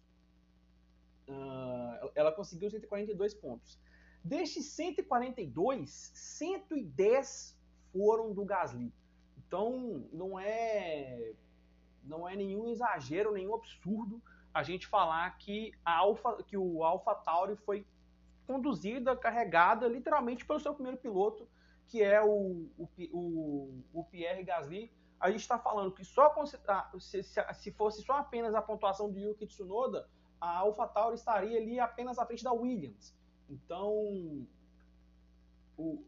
[1.29, 3.79] Uh, ela conseguiu 142 pontos.
[4.25, 7.59] Destes 142, 110
[7.93, 8.93] foram do Gasly.
[9.37, 11.35] Então, não é
[12.05, 14.21] não é nenhum exagero, nenhum absurdo
[14.53, 17.87] a gente falar que, a Alpha, que o Alpha Tauri foi
[18.47, 21.49] conduzida, carregada literalmente pelo seu primeiro piloto,
[21.89, 24.93] que é o, o, o, o Pierre Gasly.
[25.21, 26.35] A gente está falando que só
[26.99, 30.09] se, se fosse só apenas a pontuação do Yuki Tsunoda,
[30.41, 33.17] a Alpha Tauri estaria ali apenas à frente da Williams.
[33.49, 34.47] Então,
[35.77, 36.05] o,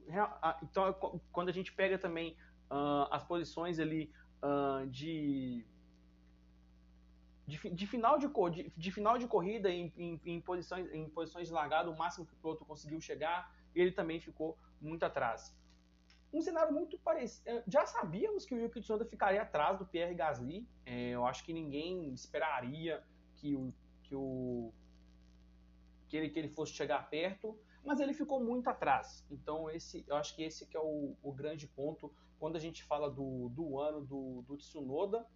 [0.63, 2.37] então quando a gente pega também
[2.71, 5.65] uh, as posições ali uh, de
[7.47, 11.49] de, de, final de, de, de, final de corrida em, em, em, posições, em posições
[11.49, 15.55] de largada, o máximo que o piloto conseguiu chegar, ele também ficou muito atrás.
[16.33, 17.49] um cenário muito parecido.
[17.49, 20.67] É, já sabíamos que o Yuki Tsunoda ficaria atrás do Pierre Gasly.
[20.87, 23.03] É, eu acho que ninguém esperaria
[23.37, 24.73] que o, que o
[26.09, 29.25] que ele, que ele fosse chegar perto, mas ele ficou muito atrás.
[29.31, 32.83] Então esse, eu acho que esse que é o, o grande ponto quando a gente
[32.85, 35.27] fala do, do ano do, do Tsunoda.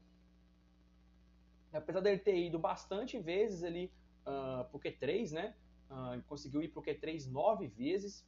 [1.73, 3.93] Apesar dele ter ido bastante vezes ali
[4.27, 5.55] uh, pro Q3, né?
[5.91, 8.27] Uh, conseguiu ir pro Q3 nove vezes.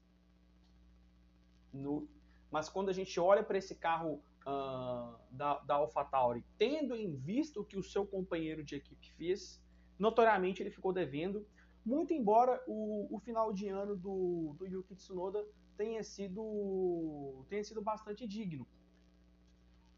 [1.72, 2.09] No,
[2.50, 7.61] mas quando a gente olha para esse carro uh, da, da AlphaTauri, tendo em vista
[7.61, 9.62] o que o seu companheiro de equipe fez,
[9.98, 11.46] notoriamente ele ficou devendo,
[11.85, 17.81] muito embora o, o final de ano do, do Yuki Tsunoda tenha sido, tenha sido
[17.81, 18.66] bastante digno.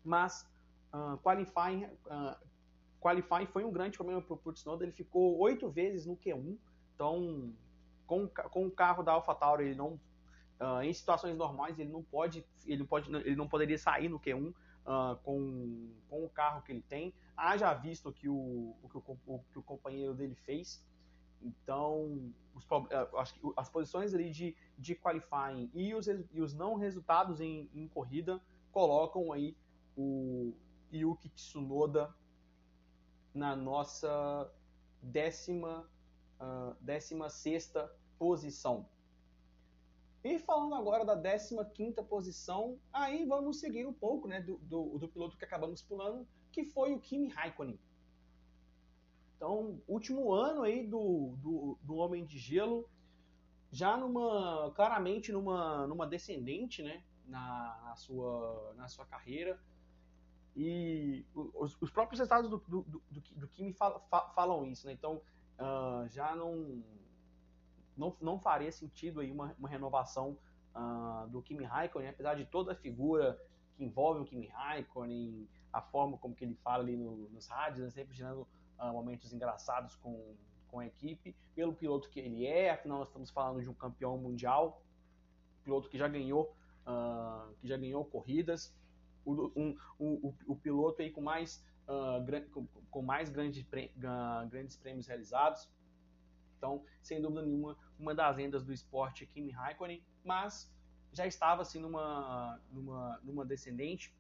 [0.05, 0.49] Mas
[0.93, 2.37] uh, qualifying, uh,
[3.03, 6.57] qualifying foi um grande problema para o Tsunoda, ele ficou oito vezes no Q1,
[6.95, 7.53] então
[8.07, 9.99] com, com o carro da AlphaTauri ele não
[10.63, 14.51] Uh, em situações normais ele não pode, ele pode, ele não poderia sair no Q1
[14.51, 14.55] uh,
[14.87, 17.13] ah, com, com o carro que ele tem.
[17.37, 20.87] Haja visto que o, o, que o, o, que o companheiro dele fez.
[21.43, 26.55] Então, os, uh, acho que as posições ali de, de qualifying e os, e os
[26.55, 29.57] não resultados em, em corrida colocam aí
[29.97, 30.55] o
[30.93, 32.15] Yuki Tsunoda
[33.35, 34.51] na nossa
[35.03, 35.89] décima,
[36.81, 38.87] décima sexta posição.
[40.25, 45.09] E falando agora da 15 posição, aí vamos seguir um pouco né, do, do, do,
[45.09, 47.79] piloto que acabamos pulando, que foi o Kimi Raikkonen.
[49.37, 52.89] Então, último ano aí do, do, do Homem de Gelo,
[53.73, 59.59] já numa claramente numa, numa descendente né, na, na, sua, na sua carreira.
[60.55, 64.01] E os, os próprios resultados do, do, do, do Kimi falam,
[64.35, 64.87] falam isso.
[64.87, 64.93] Né?
[64.93, 65.23] Então,
[65.59, 66.83] uh, já não
[67.97, 70.37] não, não faria sentido aí uma, uma renovação
[70.75, 73.41] uh, do Kimi Raikkonen, apesar de toda a figura
[73.77, 77.85] que envolve o Kimi Raikkonen, a forma como que ele fala ali no, nos rádios,
[77.85, 78.47] né, sempre gerando
[78.79, 80.35] uh, momentos engraçados com,
[80.69, 84.17] com a equipe, pelo piloto que ele é, afinal nós estamos falando de um campeão
[84.19, 84.83] mundial,
[85.65, 86.55] piloto que já ganhou,
[86.87, 88.75] uh, que já ganhou corridas,
[89.25, 93.65] o, um, o, o, piloto aí com mais, uh, com, com, mais grandes,
[94.49, 95.69] grandes prêmios realizados,
[96.63, 100.73] então, sem dúvida nenhuma, uma das lendas do esporte é Kimi Raikkonen, mas
[101.13, 104.15] já estava assim numa, numa, numa descendente.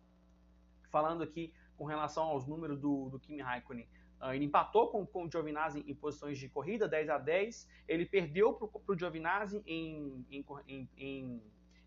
[0.90, 3.88] Falando aqui com relação aos números do, do Kimi Raikkonen,
[4.20, 7.68] uh, ele empatou com, com o Giovinazzi em posições de corrida, 10 a 10.
[7.86, 11.42] Ele perdeu para o Giovinazzi em, em, em, em,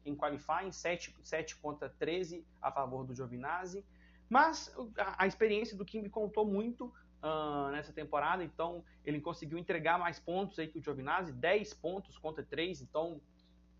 [0.06, 3.84] em qualifying, 7, 7 contra 13 a favor do Giovinazzi.
[4.30, 10.00] Mas a, a experiência do Kimi contou muito uh, nessa temporada, então ele conseguiu entregar
[10.00, 13.22] mais pontos aí que o Giovinazzi, 10 pontos contra 3, então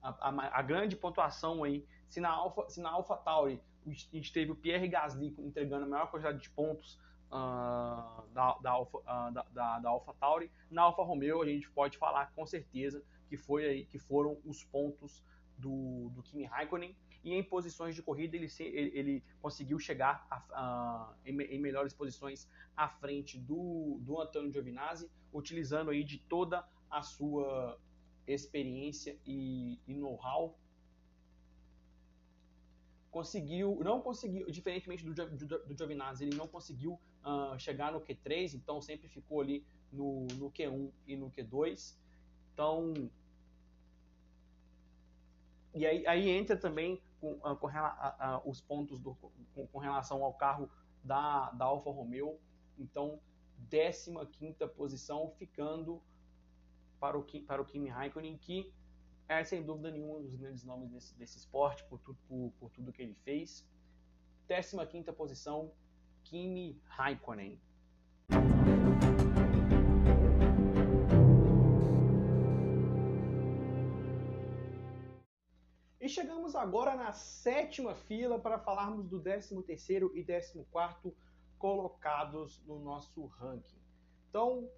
[0.02, 4.34] a, a, a grande pontuação aí, se na Alpha, se na Alpha Tauri a gente
[4.34, 7.00] teve o Pierre Gasly entregando a maior quantidade de pontos
[7.32, 11.70] uh, da, da, Alpha, uh, da, da, da Alpha Tauri, na Alfa Romeo a gente
[11.70, 15.24] pode falar com certeza que, foi aí, que foram os pontos
[15.58, 21.16] do, do Kimi Raikkonen, e em posições de corrida ele, ele, conseguiu chegar a, a,
[21.26, 27.02] em, em, melhores posições à frente do, do Antônio Giovinazzi, utilizando aí de toda a
[27.02, 27.80] sua
[28.28, 30.56] experiência e, e know-how.
[33.10, 38.54] Conseguiu, não conseguiu, diferentemente do, do, do Giovinazzi, ele não conseguiu uh, chegar no Q3,
[38.54, 41.96] então sempre ficou ali no, no Q1 e no Q2.
[42.54, 42.94] Então,
[45.76, 49.14] e aí, aí entra também com, ah, com a, a, os pontos do,
[49.54, 50.70] com, com, relação ao carro
[51.04, 52.40] da, da Alfa Romeo.
[52.80, 53.20] Então,
[53.70, 56.02] 15 posição, ficando
[56.98, 58.74] para o, para o Kimi Raikkonen, que
[59.28, 62.70] é sem dúvida nenhuma um dos grandes nomes desse, desse esporte, por, tudo, por, por
[62.70, 63.68] tudo que ele fez.
[64.86, 65.74] 15 posição,
[66.24, 67.60] Kimi Raikkonen.
[76.06, 81.12] E chegamos agora na sétima fila para falarmos do 13º e 14º
[81.58, 83.82] colocados no nosso ranking.
[84.30, 84.70] Então,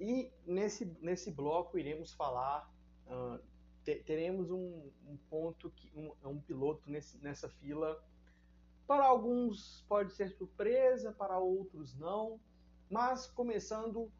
[0.00, 2.72] e nesse, nesse bloco iremos falar,
[3.06, 3.38] uh,
[4.06, 8.02] teremos um, um, ponto, que, um, um piloto nesse, nessa fila.
[8.86, 12.40] Para alguns pode ser surpresa, para outros não,
[12.88, 14.10] mas começando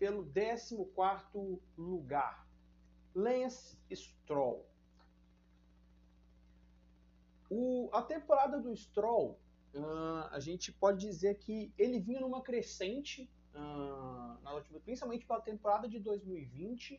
[0.00, 2.44] pelo 14º lugar,
[3.14, 4.71] Lance Stroll.
[7.54, 9.38] O, a temporada do Stroll,
[9.74, 15.42] uh, a gente pode dizer que ele vinha numa crescente, uh, na última, principalmente pela
[15.42, 16.98] temporada de 2020.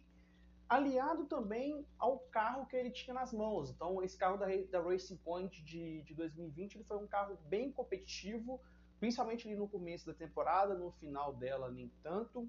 [0.70, 3.72] aliado também ao carro que ele tinha nas mãos.
[3.72, 7.72] Então, esse carro da, da Racing Point de, de 2020 ele foi um carro bem
[7.72, 8.62] competitivo,
[8.99, 12.47] principalmente ali no começo da temporada, no final dela nem tanto.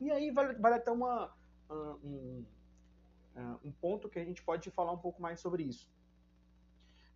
[0.00, 1.30] E aí vale, vale até uma,
[1.70, 2.42] um,
[3.62, 5.93] um ponto que a gente pode falar um pouco mais sobre isso.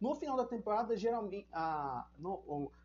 [0.00, 2.06] No final da temporada, geralmente a,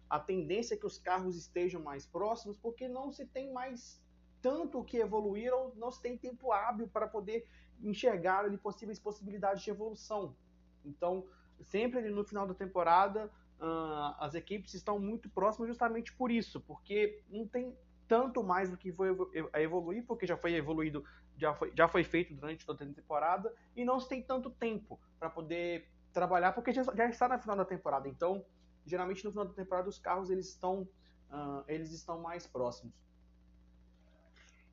[0.10, 4.02] a tendência é que os carros estejam mais próximos, porque não se tem mais
[4.42, 7.48] tanto que evoluir ou não se tem tempo hábil para poder
[7.82, 10.36] enxergar ali, possíveis possibilidades de evolução.
[10.84, 11.26] Então,
[11.62, 16.60] sempre ali no final da temporada, uh, as equipes estão muito próximas justamente por isso,
[16.62, 17.76] porque não tem
[18.08, 19.16] tanto mais do que foi
[19.54, 21.06] evoluir, porque já foi evoluído,
[21.38, 25.00] já foi, já foi feito durante toda a temporada, e não se tem tanto tempo
[25.18, 28.08] para poder trabalhar, porque já, já, está na final da temporada.
[28.08, 28.46] Então,
[28.86, 30.84] geralmente no final da temporada os carros eles estão,
[31.32, 32.94] uh, eles estão mais próximos.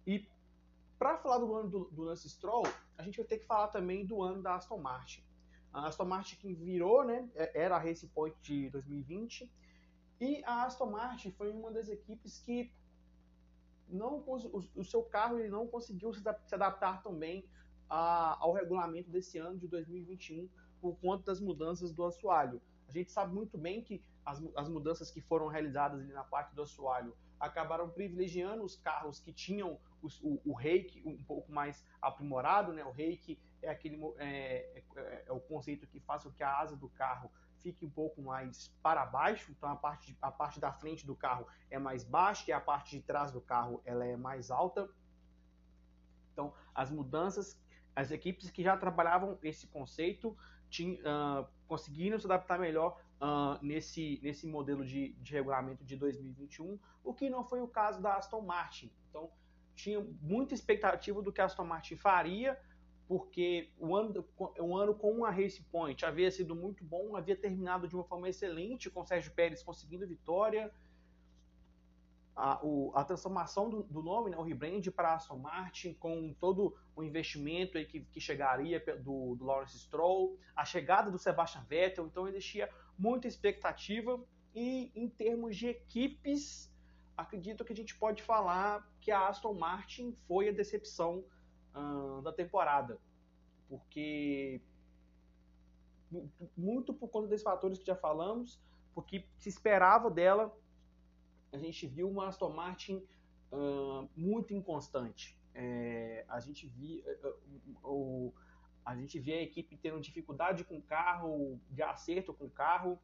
[0.07, 0.29] E
[0.99, 2.67] para falar do ano do, do Lance Stroll,
[2.99, 5.25] a gente vai ter que falar também do ano da Aston Martin.
[5.73, 9.51] A Aston Martin que virou, né, é, era a Race Point de 2020,
[10.21, 12.73] e a Aston Martin foi uma das equipes que
[13.89, 14.23] não
[14.77, 16.23] o, seu carro ele não conseguiu se,
[16.53, 17.03] adaptar
[17.89, 20.49] a, ao regulamento desse ano de 2021
[20.81, 22.61] por conta das mudanças do assoalho.
[22.89, 26.55] A gente sabe muito bem que as, as mudanças que foram realizadas ali na parte
[26.55, 31.85] do assoalho acabaram privilegiando os carros que tinham os, o, o reiki um pouco mais
[32.01, 32.85] aprimorado, né?
[32.85, 36.77] O reiki é aquele é, é, é, o conceito que faz com que a asa
[36.77, 41.07] do carro fique um pouco mais para baixo, então a parte, a parte da frente
[41.07, 44.51] do carro é mais baixa e a parte de trás do carro ela é mais
[44.51, 44.89] alta.
[46.33, 47.59] Então, as mudanças,
[47.95, 50.37] as equipes que já trabalhavam esse conceito
[50.71, 56.79] tinham, uh, conseguiram se adaptar melhor uh, nesse, nesse modelo de, de regulamento de 2021,
[57.05, 58.91] o que não foi o caso da Aston Martin.
[59.09, 59.31] Então,
[59.75, 62.59] tinha muita expectativa do que a Aston Martin faria,
[63.07, 64.25] porque o ano,
[64.59, 68.29] o ano com uma Race Point havia sido muito bom, havia terminado de uma forma
[68.29, 70.73] excelente, com Sérgio Pérez conseguindo vitória,
[72.41, 76.75] a, o, a transformação do, do, nome, né, o rebrand para Aston Martin, com todo
[76.97, 82.07] o investimento aí que, que chegaria do, do Lawrence Stroll, a chegada do Sebastian Vettel,
[82.07, 84.19] então existia muita expectativa.
[84.55, 86.73] E em termos de equipes,
[87.17, 91.23] acredito que a gente pode falar que a Aston Martin foi a decepção
[92.25, 92.99] da temporada,
[93.69, 94.61] porque
[96.57, 98.61] muito por conta desses fatores que já falamos,
[98.93, 100.53] porque se esperava dela,
[101.53, 103.07] a gente viu uma Aston Martin
[103.53, 105.39] uh, muito inconstante.
[105.55, 107.03] É, a gente via
[107.85, 108.33] uh,
[108.85, 112.99] a gente a equipe tendo dificuldade com o carro, de acerto com o carro.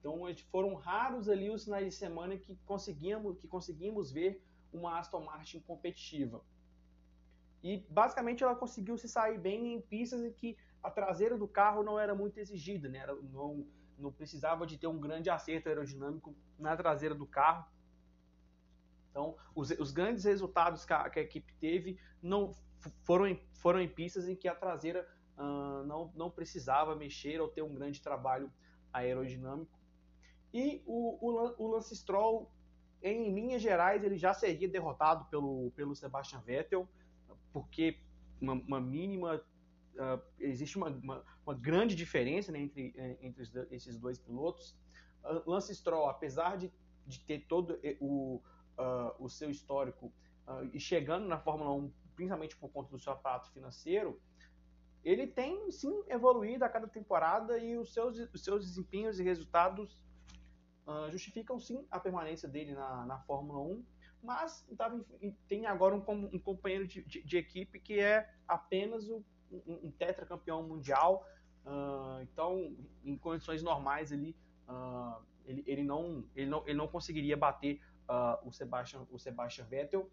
[0.00, 4.42] Então foram raros ali os finais de semana que conseguimos, que conseguimos ver
[4.72, 6.42] uma Aston Martin competitiva.
[7.62, 11.82] E basicamente ela conseguiu se sair bem em pistas em que a traseira do carro
[11.82, 13.04] não era muito exigida, né?
[13.32, 13.66] não,
[13.98, 17.66] não precisava de ter um grande acerto aerodinâmico na traseira do carro.
[19.10, 22.54] Então, os, os grandes resultados que a, que a, equipe teve não
[23.04, 25.06] foram em, foram em pistas em que a traseira
[25.36, 28.52] uh, não, não precisava mexer ou ter um grande trabalho
[28.92, 29.78] aerodinâmico.
[30.52, 32.50] E o, o, o Lance Stroll,
[33.02, 36.88] em linhas gerais, ele já seria derrotado pelo, pelo Sebastian Vettel,
[37.52, 37.98] porque
[38.40, 39.42] uma, uma mínima.
[39.94, 43.42] Uh, existe uma, uma, uma, grande diferença né, entre, eh, entre
[43.72, 44.76] esses dois pilotos.
[45.24, 46.72] Uh, Lance Stroll, apesar de,
[47.04, 48.40] de ter todo o,
[48.78, 50.12] uh, o seu histórico
[50.72, 54.18] e chegando na Fórmula 1, principalmente por conta do seu aparato financeiro,
[55.04, 59.98] ele tem sim evoluído a cada temporada e os seus, os seus desempenhos e resultados
[60.86, 63.84] uh, justificam sim a permanência dele na, na Fórmula 1,
[64.22, 64.66] mas
[65.46, 66.02] tem agora um,
[66.32, 71.24] um companheiro de, de, de, equipe que é apenas o, um, um tetracampeão mundial,
[71.64, 74.36] uh, então em condições normais ele,
[74.68, 77.80] uh, ele, ele, não, ele, não, ele não conseguiria bater
[78.44, 80.10] o, Sebastian, o Sebastian Vettel,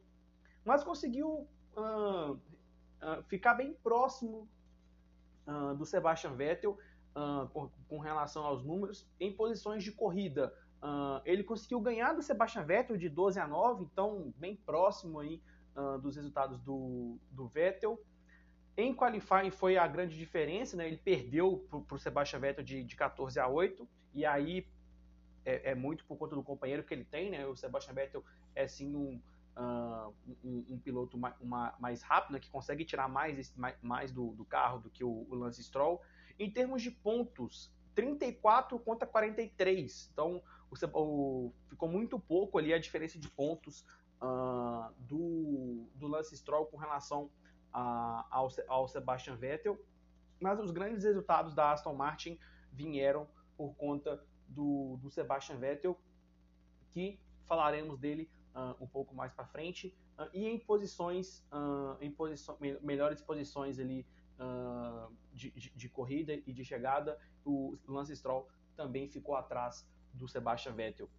[0.64, 1.48] mas conseguiu
[3.28, 4.48] ficar bem próximo
[5.48, 6.78] uh, do Sebastian Vettel
[7.16, 9.08] uh, com, com, relação aos números.
[9.20, 13.84] Em posições de corrida, uh, ele conseguiu ganhar do Sebastian Vettel de 12 a 9,
[13.84, 15.42] então bem próximo aí
[16.02, 18.02] dos resultados do, do Vettel.
[18.78, 20.88] Em qualifying foi a grande diferença, né?
[20.88, 24.66] ele perdeu para o Sebastian Vettel de, de 14 a 8, e aí
[25.46, 27.46] é, é, muito por conta do companheiro que ele tem, né?
[27.46, 28.24] O Sebastian Vettel
[28.56, 29.22] é sim um,
[29.56, 34.12] uh, um, um, piloto mais, uma, mais rápido, né, que consegue tirar mais, mais, mais
[34.12, 36.02] do, do, carro do que o, o, Lance Stroll.
[36.40, 40.10] Em termos de pontos, 34 contra 43.
[40.12, 43.86] Então, o, o, ficou muito pouco ali a diferença de pontos
[44.22, 47.30] uh, do, do Lance Stroll com relação
[47.72, 49.78] ao, ao Sebastian Vettel,
[50.40, 52.40] mas os grandes resultados da Aston Martin
[52.72, 53.28] vieram
[53.58, 56.00] por conta do, do Sebastian Vettel,
[56.92, 62.16] que falaremos dele uh, um pouco mais para frente, uh, e em posições, uh, em
[62.82, 64.06] melhores posições ali
[65.32, 70.74] de, de, de, corrida e de chegada, o Lance Stroll também ficou atrás do Sebastian
[70.74, 71.10] Vettel.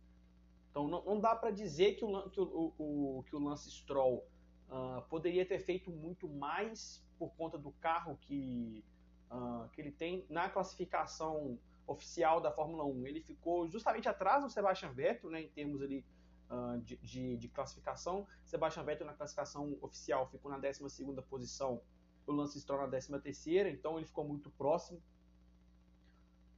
[0.70, 4.22] Então não, não dá para dizer que o, que o, o, que o Lance Stroll
[5.08, 8.84] poderia ter feito muito mais por conta do carro que,
[9.72, 13.06] que ele tem na classificação oficial da Fórmula 1.
[13.06, 16.04] Ele ficou justamente atrás do Sebastian Vettel, né, em termos ali,
[16.50, 18.26] uh, de, de, de, classificação.
[18.44, 20.82] Sebastian Vettel na classificação oficial ficou na 12
[21.28, 21.80] posição,
[22.26, 25.00] o Lance Stroll na 13 então ele ficou muito próximo.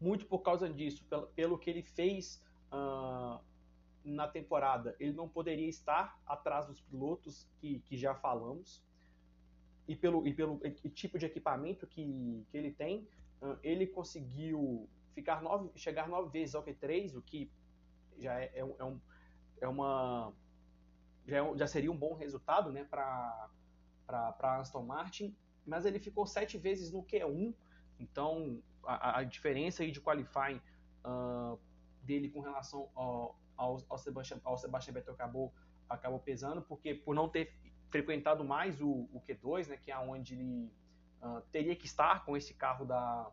[0.01, 3.43] Muito por causa disso, pelo, pelo que ele fez uh,
[4.05, 8.83] na temporada, ele não poderia estar atrás dos pilotos que, que já falamos.
[9.87, 13.09] E pelo, e pelo e tipo de equipamento que, que ele tem,
[13.43, 14.89] uh, ele conseguiu
[15.19, 17.51] ficar nove, chegar nove vezes ao Q3, o que
[18.19, 19.01] já é, é, é, um,
[19.61, 20.33] é uma
[21.27, 23.51] já, é, já, seria um bom resultado né, para
[24.41, 27.53] Aston Martin, mas ele ficou sete vezes no Q1,
[27.99, 30.61] então a, a diferença aí de qualifying
[31.05, 31.59] uh,
[32.03, 35.53] dele com relação ao, ao, ao, Sebastian, ao Sebastian Vettel acabou,
[35.89, 37.53] acabou pesando, porque por não ter
[37.91, 40.73] frequentado mais o, o Q2, né, que é onde ele
[41.23, 43.31] uh, teria que estar com esse carro da,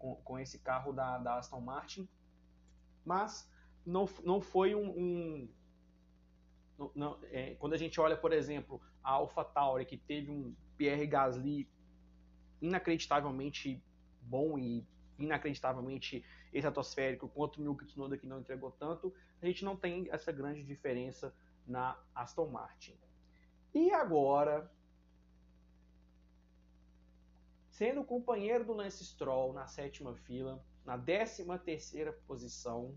[0.00, 2.08] com, com esse carro da, da, Aston Martin,
[3.04, 3.48] mas
[3.86, 4.88] não, não foi um.
[4.88, 5.48] um
[6.94, 11.06] não, é, quando a gente olha, por exemplo, a Alpha Tauri, que teve um Pierre
[11.06, 11.68] Gasly
[12.60, 13.82] inacreditavelmente
[14.22, 14.84] bom e
[15.18, 20.32] inacreditavelmente estratosférico, quanto o Yuki Tsunoda que não entregou tanto, a gente não tem essa
[20.32, 21.34] grande diferença
[21.66, 22.96] na Aston Martin.
[23.74, 24.70] E agora,
[27.80, 32.94] sendo companheiro do Lance Stroll na sétima fila, na décima terceira posição,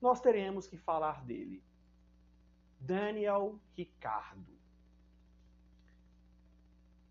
[0.00, 1.60] nós teremos que falar dele.
[2.78, 4.56] Daniel Ricardo.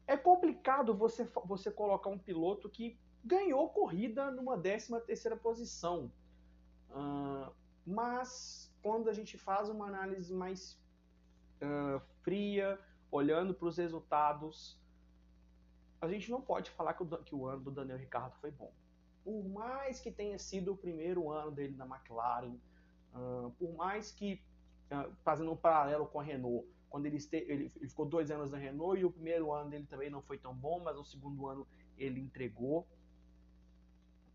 [0.08, 6.10] É complicado você, você colocar um piloto que ganhou corrida numa décima terceira posição.
[6.92, 7.54] Uh,
[7.86, 10.82] mas quando a gente faz uma análise mais
[11.62, 12.80] uh, fria,
[13.12, 14.81] olhando para os resultados,
[16.02, 18.72] a gente não pode falar que o, que o ano do Daniel Ricardo foi bom.
[19.24, 22.56] Por mais que tenha sido o primeiro ano dele na McLaren,
[23.14, 24.42] uh, por mais que,
[24.92, 28.50] uh, fazendo um paralelo com a Renault, quando ele, este, ele, ele, ficou dois anos
[28.50, 31.48] na Renault e o primeiro ano dele também não foi tão bom, mas o segundo
[31.48, 32.88] ano ele entregou.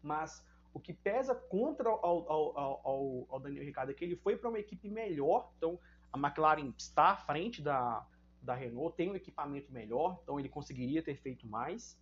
[0.01, 4.37] Mas o que pesa contra ao, ao, ao, ao Daniel Ricardo é que ele foi
[4.37, 5.81] para uma equipe melhor, então
[6.13, 8.07] a McLaren está à frente da,
[8.43, 11.99] da Renault, tem um equipamento melhor, então ele conseguiria ter feito mais.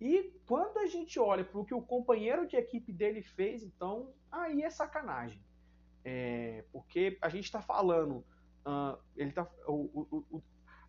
[0.00, 4.12] E quando a gente olha para o que o companheiro de equipe dele fez, então
[4.30, 5.42] aí é sacanagem.
[6.02, 8.24] É, porque a gente está falando,
[8.66, 10.42] uh, ele tá, o, o, o,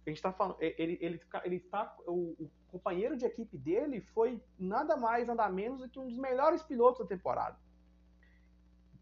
[0.06, 4.42] a gente está falando, ele, ele, ele tá, o, o, companheiro de equipe dele foi
[4.58, 7.60] nada mais, nada menos do que um dos melhores pilotos da temporada.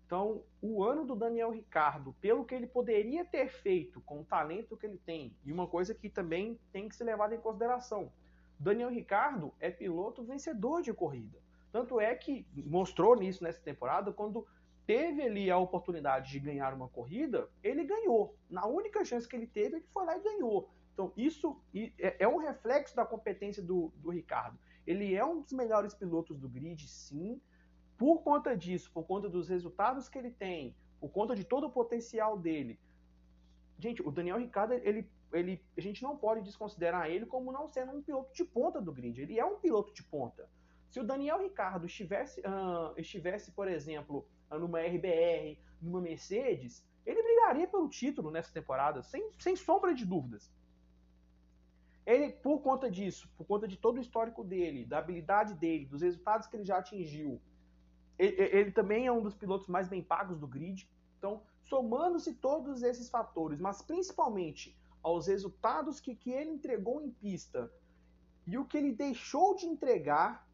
[0.09, 4.75] Então, o ano do Daniel Ricardo, pelo que ele poderia ter feito com o talento
[4.75, 8.11] que ele tem, e uma coisa que também tem que ser levada em consideração:
[8.57, 11.37] Daniel Ricardo é piloto vencedor de corrida.
[11.71, 14.47] Tanto é que mostrou nisso nessa temporada, quando
[14.87, 18.35] teve ali a oportunidade de ganhar uma corrida, ele ganhou.
[18.49, 20.71] Na única chance que ele teve, ele foi lá e ganhou.
[20.91, 21.61] Então, isso
[21.99, 24.57] é, é um reflexo da competência do, do Ricardo.
[24.87, 27.39] Ele é um dos melhores pilotos do grid, sim,
[27.99, 31.69] por conta disso, por conta dos resultados que ele tem, por conta de todo o
[31.69, 32.79] potencial dele.
[33.77, 37.91] Gente, o Daniel Ricciardo, ele, ele, a gente não pode desconsiderar ele como não sendo
[37.91, 39.21] um piloto de ponta do grid.
[39.21, 40.49] Ele é um piloto de ponta.
[40.89, 47.67] Se o Daniel Ricardo estivesse, uh, estivesse por exemplo, numa RBR, numa Mercedes, ele brigaria
[47.67, 50.49] pelo título nessa temporada, sem, sem sombra de dúvidas.
[52.05, 56.01] Ele, por conta disso, por conta de todo o histórico dele, da habilidade dele, dos
[56.01, 57.41] resultados que ele já atingiu,
[58.19, 60.89] ele, também é um dos pilotos mais bem pagos do grid.
[61.17, 67.71] Então, somando-se todos esses fatores, mas principalmente aos resultados que, que ele entregou em pista
[68.45, 70.45] e o que ele deixou de entregar,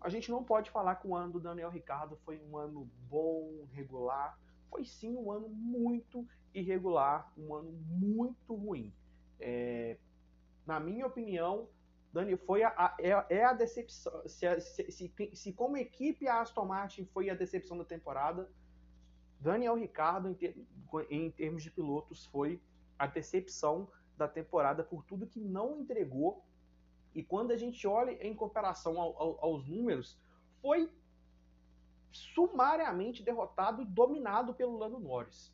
[0.00, 3.64] a gente não pode falar que o ano do Daniel Ricardo foi um ano bom,
[3.72, 4.36] regular.
[4.68, 8.92] Foi sim um ano muito irregular, um ano muito ruim.
[9.38, 9.96] É,
[10.66, 11.68] na minha opinião,
[12.12, 14.22] Dani, foi a, a é, é, a decepção.
[14.26, 18.50] Se, se, se, se, como equipe a Aston Martin foi a decepção da temporada,
[19.40, 20.56] Daniel Ricardo, em, ter,
[21.08, 22.60] em termos de pilotos, foi
[22.98, 26.44] a decepção da da temporada por tudo que não entregou.
[27.14, 30.18] E quando a gente olha em comparação ao, ao, aos números,
[30.60, 30.90] foi
[32.10, 35.52] sumariamente derrotado e dominado pelo Lando Norris.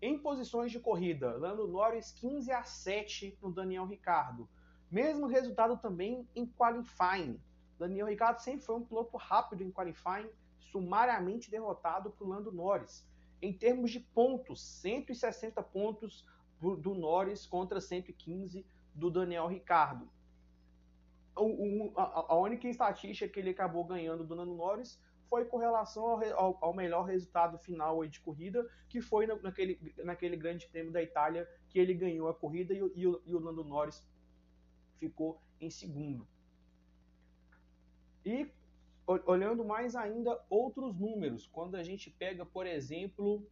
[0.00, 4.48] Em posições de corrida, Lando Norris 15 a 7 no Daniel Ricardo.
[4.90, 7.40] Mesmo resultado também em qualifying.
[7.78, 13.06] Daniel Ricardo sempre foi um piloto rápido em qualifying, sumariamente derrotado por Lando Norris.
[13.42, 16.24] Em termos de pontos, 160 pontos
[16.60, 18.64] do Norris contra 115
[18.94, 20.08] do Daniel Ricardo.
[21.34, 27.02] A, única estatística que ele acabou ganhando do Lando Norris foi com relação ao, melhor
[27.02, 32.28] resultado final de corrida, que foi naquele, naquele grande prêmio da Itália, que ele ganhou
[32.28, 34.02] a corrida e, e o Lando Norris
[34.98, 36.26] ficou em segundo.
[38.24, 38.50] E
[39.24, 43.46] olhando mais ainda outros números, quando a gente pega, por exemplo,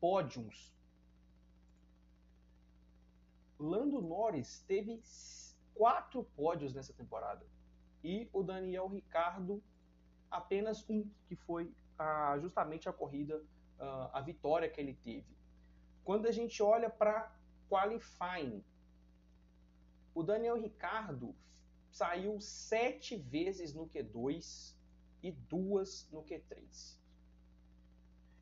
[0.00, 0.72] pódios.
[3.58, 5.02] Lando Norris teve
[5.74, 7.44] quatro pódios nessa temporada
[8.04, 9.60] e o Daniel Ricardo
[10.30, 13.42] apenas um, que foi ah, justamente a corrida,
[13.80, 15.36] ah, a vitória que ele teve.
[16.04, 17.34] Quando a gente olha para
[17.68, 18.62] qualifying,
[20.14, 21.34] o Daniel Ricardo
[21.90, 24.74] saiu sete vezes no Q2
[25.22, 26.96] e duas no Q3.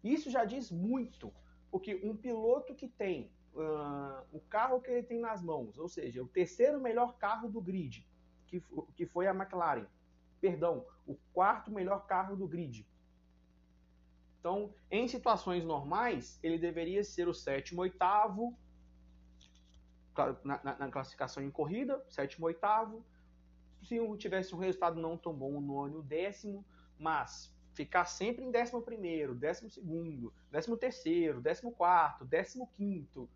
[0.05, 1.33] Isso já diz muito,
[1.71, 6.23] porque um piloto que tem uh, o carro que ele tem nas mãos, ou seja,
[6.23, 8.07] o terceiro melhor carro do grid,
[8.47, 8.63] que,
[8.95, 9.87] que foi a McLaren,
[10.41, 12.87] perdão, o quarto melhor carro do grid.
[14.39, 18.57] Então, em situações normais, ele deveria ser o sétimo, oitavo,
[20.45, 23.05] na, na, na classificação em corrida, sétimo, oitavo,
[23.83, 26.65] se tivesse um resultado não tão bom, no ano décimo,
[26.99, 33.29] mas ficar sempre em décimo primeiro, décimo segundo, décimo terceiro, décimo quarto, décimo quinto,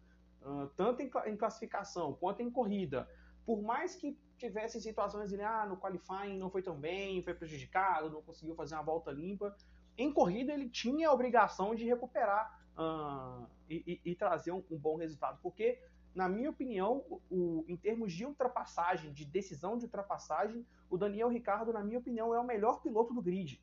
[0.76, 3.08] tanto em, em, classificação quanto em corrida,
[3.44, 8.08] por mais que tivesse situações de ah, no qualifying não foi tão bem, foi prejudicado,
[8.08, 9.54] não conseguiu fazer uma volta limpa,
[9.98, 14.78] em corrida ele tinha a obrigação de recuperar uh, e, e, e, trazer um, um
[14.78, 15.78] bom resultado, porque
[16.14, 21.72] na minha opinião, o, em termos de ultrapassagem, de decisão de ultrapassagem, o Daniel Ricardo,
[21.72, 23.62] na minha opinião, é o melhor piloto do grid.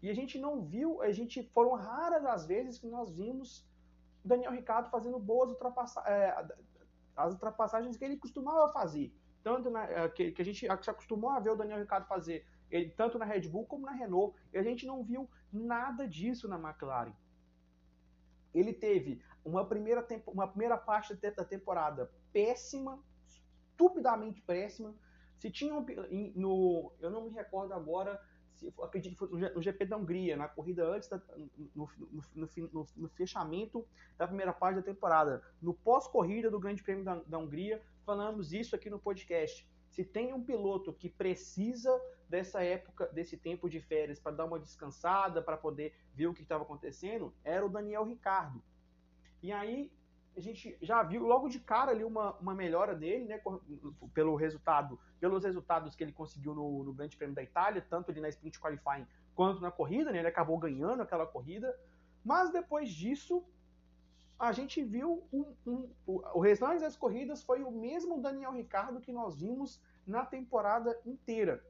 [0.00, 3.66] E a gente não viu, a gente foram raras as vezes que nós vimos
[4.24, 6.54] o Daniel Ricardo fazendo boas ultrapassagens, é,
[7.16, 9.12] as ultrapassagens que ele costumava fazer.
[9.42, 12.46] Tanto na, é, que, que, a gente se acostumou a ver o Daniel Ricardo fazer,
[12.70, 14.36] ele, tanto na Red Bull como na Renault.
[14.52, 17.12] E a gente não viu nada disso na McLaren.
[18.54, 24.94] Ele teve uma primeira, uma primeira parte da temporada péssima, estupidamente péssima.
[25.38, 25.84] Se tinha um,
[26.34, 28.20] no, eu não me recordo agora,
[28.54, 31.20] se acredito que foi no GP da Hungria, na corrida antes da,
[31.74, 31.88] no,
[32.34, 33.86] no, no, no, fechamento
[34.16, 38.74] da primeira parte da temporada, no pós-corrida do Grande Prêmio da, da Hungria, falamos isso
[38.74, 39.68] aqui no podcast.
[39.90, 44.58] Se tem um piloto que precisa dessa época, desse tempo de férias para dar uma
[44.58, 48.62] descansada, para poder ver o que estava acontecendo, era o Daniel Ricardo.
[49.44, 49.92] E aí
[50.34, 53.38] a gente já viu logo de cara ali uma, uma melhora dele, né,
[54.14, 58.22] pelo resultado, pelos resultados que ele conseguiu no, no Grande Prêmio da Itália, tanto ali
[58.22, 61.78] na sprint qualifying quanto na corrida, né, ele acabou ganhando aquela corrida.
[62.24, 63.44] Mas depois disso,
[64.38, 69.12] a gente viu um, um, o, restante das corridas foi o mesmo Daniel Ricardo que
[69.12, 71.62] nós vimos na temporada inteira.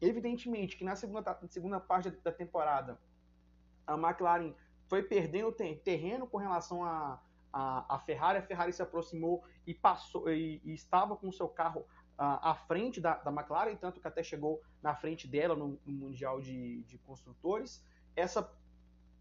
[0.00, 2.98] Evidentemente que na segunda, segunda parte da temporada
[3.86, 4.54] a McLaren
[4.88, 7.20] foi perdendo terreno com relação a,
[7.52, 8.38] a, a Ferrari.
[8.38, 11.84] A Ferrari se aproximou e passou e, e estava com o seu carro
[12.16, 15.92] a, à frente da, da McLaren, tanto que até chegou na frente dela no, no
[15.92, 17.84] Mundial de, de, Construtores.
[18.14, 18.50] Essa,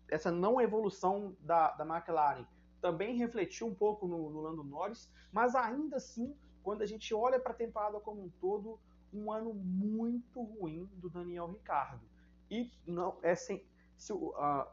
[0.09, 2.45] essa não evolução da, da McLaren
[2.81, 7.39] também refletiu um pouco no, no Lando Norris, mas ainda assim, quando a gente olha
[7.39, 8.79] para a temporada como um todo,
[9.13, 12.01] um ano muito ruim do Daniel Ricardo.
[12.49, 14.67] E não é sem, se, uh,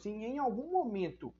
[0.00, 1.32] se em algum momento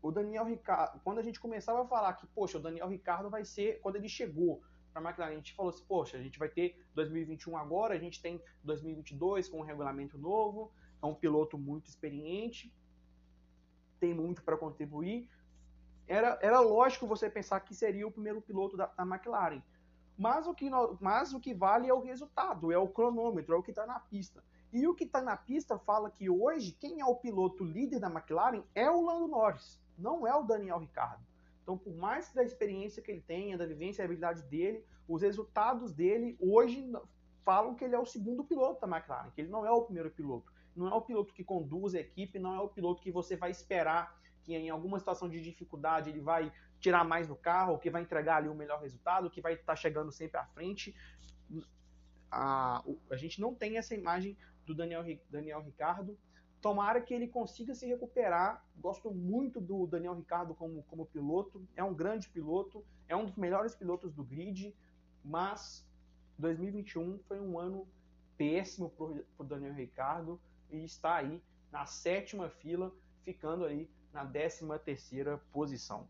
[0.00, 3.44] o Daniel Ricardo, quando a gente começava a falar que, poxa, o Daniel Ricardo vai
[3.44, 6.48] ser, quando ele chegou para a McLaren, a gente falou assim, poxa, a gente vai
[6.48, 11.86] ter 2021 agora, a gente tem 2022 com um regulamento novo, é um piloto muito
[11.86, 12.74] experiente,
[13.98, 15.30] tem muito para contribuir.
[16.06, 19.62] Era, era lógico você pensar que seria o primeiro piloto da, da McLaren.
[20.18, 20.68] Mas o, que,
[21.00, 23.98] mas o que vale é o resultado, é o cronômetro, é o que está na
[23.98, 24.44] pista.
[24.72, 28.10] E o que está na pista fala que hoje quem é o piloto líder da
[28.10, 31.22] McLaren é o Lando Norris, não é o Daniel Ricciardo.
[31.62, 35.92] Então, por mais da experiência que ele tenha, da vivência e habilidade dele, os resultados
[35.92, 36.90] dele hoje
[37.44, 40.10] falam que ele é o segundo piloto da McLaren, que ele não é o primeiro
[40.10, 40.50] piloto.
[40.74, 43.50] Não é o piloto que conduz a equipe, não é o piloto que você vai
[43.50, 48.02] esperar que em alguma situação de dificuldade ele vai tirar mais do carro, que vai
[48.02, 50.94] entregar ali o melhor resultado, que vai estar tá chegando sempre à frente.
[52.30, 56.18] A, a gente não tem essa imagem do Daniel, Daniel Ricardo.
[56.60, 58.64] Tomara que ele consiga se recuperar.
[58.76, 61.66] Gosto muito do Daniel Ricardo como, como piloto.
[61.76, 64.74] É um grande piloto, é um dos melhores pilotos do grid,
[65.24, 65.86] mas
[66.38, 67.86] 2021 foi um ano
[68.36, 70.40] péssimo para o Daniel Ricardo
[70.70, 72.92] e está aí na sétima fila,
[73.22, 76.08] ficando aí na décima terceira posição.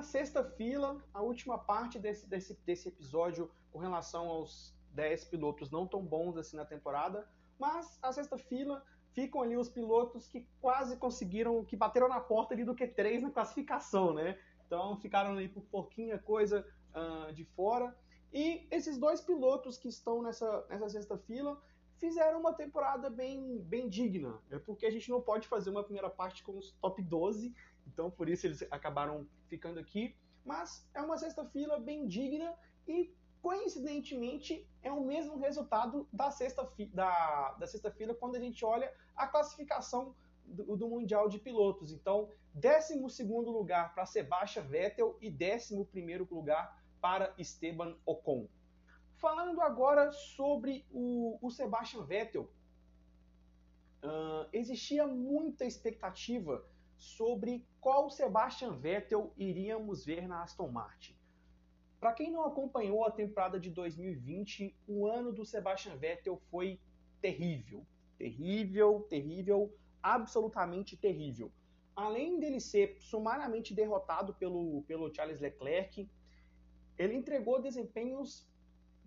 [0.00, 5.70] Na sexta fila, a última parte desse, desse, desse episódio com relação aos 10 pilotos
[5.70, 7.28] não tão bons assim na temporada,
[7.58, 8.82] mas a sexta fila
[9.12, 13.30] ficam ali os pilotos que quase conseguiram, que bateram na porta ali do Q3 na
[13.30, 14.38] classificação, né?
[14.66, 17.94] Então ficaram ali por pouquinha coisa uh, de fora.
[18.32, 21.60] E esses dois pilotos que estão nessa, nessa sexta fila
[21.98, 24.40] fizeram uma temporada bem, bem digna.
[24.50, 27.54] É porque a gente não pode fazer uma primeira parte com os top 12,
[27.92, 30.16] então por isso eles acabaram ficando aqui.
[30.44, 32.54] Mas é uma sexta fila bem digna
[32.86, 38.64] e coincidentemente é o mesmo resultado da sexta, da, da sexta fila quando a gente
[38.64, 40.14] olha a classificação
[40.44, 41.92] do, do Mundial de Pilotos.
[41.92, 45.74] Então, 12 lugar para Sebastian Vettel e 11
[46.30, 48.48] lugar para Esteban Ocon.
[49.14, 52.50] Falando agora sobre o, o Sebastian Vettel,
[54.02, 56.64] uh, existia muita expectativa
[57.00, 61.16] sobre qual Sebastian Vettel iríamos ver na Aston Martin.
[61.98, 66.78] Para quem não acompanhou a temporada de 2020, o ano do Sebastian Vettel foi
[67.20, 67.86] terrível.
[68.18, 71.50] Terrível, terrível, absolutamente terrível.
[71.96, 76.08] Além dele ser sumariamente derrotado pelo, pelo Charles Leclerc,
[76.98, 78.46] ele entregou desempenhos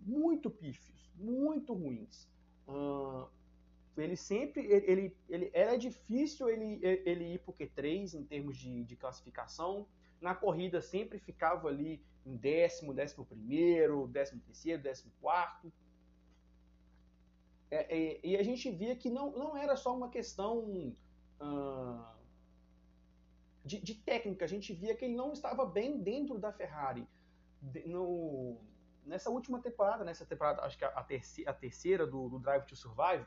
[0.00, 2.28] muito pífios, muito ruins.
[2.66, 3.28] Uh,
[3.96, 8.96] ele sempre, ele, ele, era difícil ele, ele ir o Q3 em termos de, de
[8.96, 9.86] classificação.
[10.20, 15.72] Na corrida sempre ficava ali em décimo, décimo primeiro, décimo terceiro, décimo quarto.
[17.70, 20.94] É, é, e a gente via que não, não era só uma questão
[23.64, 27.06] de, de, técnica, a gente via que ele não estava bem dentro da Ferrari.
[27.86, 28.58] No,
[29.04, 32.76] nessa última temporada, nessa temporada, acho que a, terceira, a terceira do, do, Drive to
[32.76, 33.26] Survive,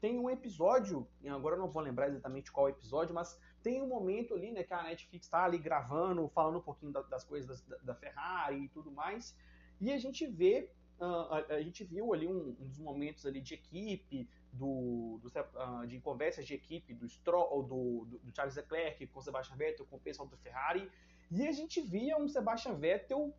[0.00, 4.34] tem um episódio, agora eu não vou lembrar exatamente qual episódio, mas tem um momento
[4.34, 7.76] ali, né, que a Netflix está ali gravando, falando um pouquinho da, das coisas da,
[7.78, 9.36] da, Ferrari e tudo mais,
[9.80, 13.40] e a gente vê, uh, a, a, gente viu ali um, um, dos momentos ali
[13.40, 18.56] de equipe, do, do uh, de conversas de equipe do Stroll, do, do, do Charles
[18.56, 20.90] Leclerc com o Sebastian Vettel, com o pessoal da Ferrari,
[21.30, 23.34] e a gente via um Sebastian Vettel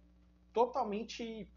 [0.52, 1.50] totalmente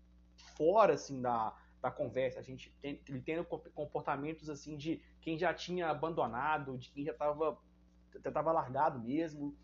[0.57, 2.41] fora assim da, da conversa.
[2.41, 7.13] A gente tem, ele tendo comportamentos assim de quem já tinha abandonado, de quem já
[7.13, 7.59] estava
[8.33, 9.57] tava largado mesmo.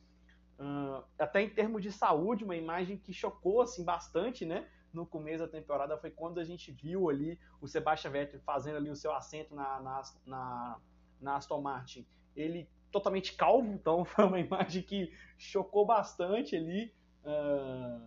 [0.58, 4.68] Uh, até em termos de saúde, uma imagem que chocou assim bastante, né?
[4.92, 8.90] No começo da temporada foi quando a gente viu ali o Sebastian Vettel fazendo ali
[8.90, 10.80] o seu assento na, na, na,
[11.20, 12.06] na Aston Martin.
[12.36, 16.94] Ele totalmente calvo, então foi uma imagem que chocou bastante ali.
[17.24, 18.06] Uh,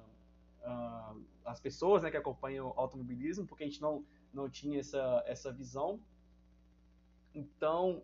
[0.62, 5.24] uh, as pessoas né, que acompanham o automobilismo, porque a gente não, não tinha essa,
[5.28, 6.02] essa visão.
[7.34, 8.02] Então,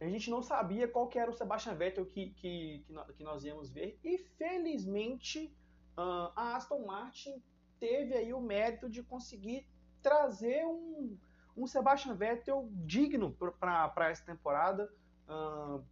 [0.00, 2.84] a gente não sabia qual que era o Sebastian Vettel que, que,
[3.16, 3.98] que, nós íamos ver.
[4.04, 5.52] E, felizmente,
[5.96, 7.42] uh, a Aston Martin
[7.80, 9.66] teve aí o mérito de conseguir
[10.00, 11.18] trazer um,
[11.56, 14.92] um Sebastian Vettel digno para essa temporada.
[15.28, 15.82] Uh,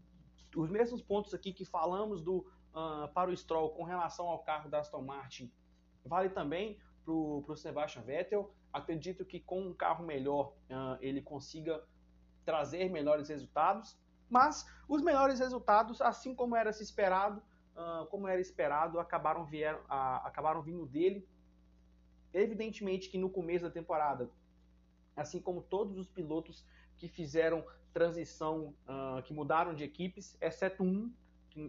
[0.54, 4.68] os mesmos pontos aqui que falamos do uh, para o Stroll com relação ao carro
[4.68, 5.50] da Aston Martin
[6.04, 8.54] vale também para o Sebastian Vettel.
[8.72, 11.82] Acredito que com um carro melhor uh, ele consiga
[12.44, 13.98] trazer melhores resultados,
[14.28, 17.42] mas os melhores resultados, assim como era se esperado,
[17.76, 19.46] uh, como era esperado, acabaram, uh,
[20.24, 21.28] acabaram vindo dele.
[22.32, 24.30] Evidentemente que no começo da temporada,
[25.14, 26.64] assim como todos os pilotos
[26.96, 28.74] que fizeram transição,
[29.24, 31.12] que mudaram de equipes, exceto um,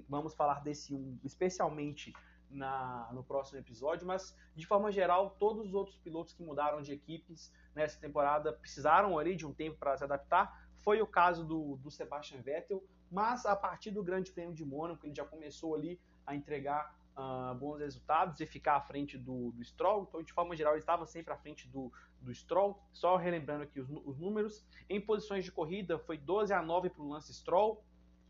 [0.08, 2.14] vamos falar desse um especialmente
[2.54, 6.94] na, no próximo episódio, mas de forma geral, todos os outros pilotos que mudaram de
[6.94, 10.68] equipes nessa temporada precisaram ali de um tempo para se adaptar.
[10.78, 15.06] Foi o caso do, do Sebastian Vettel, mas a partir do Grande Prêmio de Mônaco
[15.06, 19.64] ele já começou ali a entregar uh, bons resultados e ficar à frente do, do
[19.64, 20.06] Stroll.
[20.08, 21.92] Então, de forma geral, ele estava sempre à frente do,
[22.22, 22.80] do Stroll.
[22.92, 24.66] Só relembrando aqui os, os números.
[24.90, 27.84] Em posições de corrida, foi 12 a 9 para o Lance Stroll,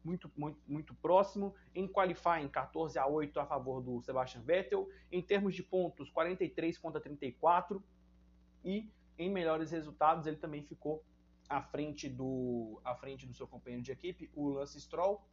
[0.04, 1.56] muito, muito, muito próximo.
[1.74, 4.90] Em qualifying, 14 a 8 a favor do Sebastian Vettel.
[5.12, 7.84] Em termos de pontos, 43 contra 34.
[8.64, 11.04] e em melhores resultados ele também ficou
[11.48, 15.24] à frente do, à frente do seu companheiro de equipe, o Lance Stroll.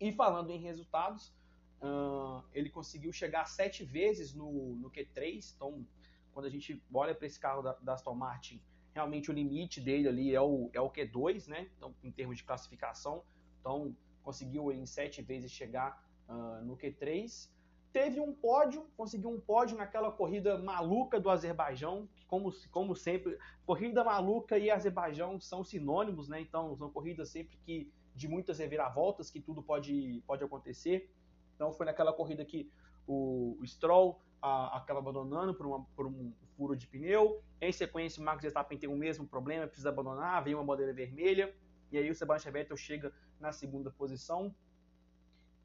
[0.00, 1.34] E falando em resultados,
[1.80, 5.54] uh, ele conseguiu chegar sete vezes no, no Q3.
[5.54, 5.86] Então,
[6.32, 8.62] quando a gente olha para esse carro da, da, Aston Martin,
[8.92, 11.70] realmente o limite dele ali é o, é o Q2, né?
[11.76, 13.24] Então, em termos de classificação.
[13.64, 17.48] Então, conseguiu em sete vezes chegar uh, no Q3
[17.94, 23.38] teve um pódio, conseguiu um pódio naquela corrida maluca do Azerbaijão, que como, como sempre,
[23.64, 26.40] corrida maluca e Azerbaijão são sinônimos, né?
[26.40, 31.08] Então, são corridas sempre que de muitas reviravoltas, que tudo pode, pode acontecer.
[31.54, 32.68] Então, foi naquela corrida que
[33.06, 37.40] o, o Stroll a, acaba abandonando por, uma, por um furo de pneu.
[37.60, 41.54] Em sequência, o Max Verstappen tem o mesmo problema, precisa abandonar, vem uma bandeira vermelha.
[41.92, 44.54] E aí o Sebastian Vettel chega na segunda posição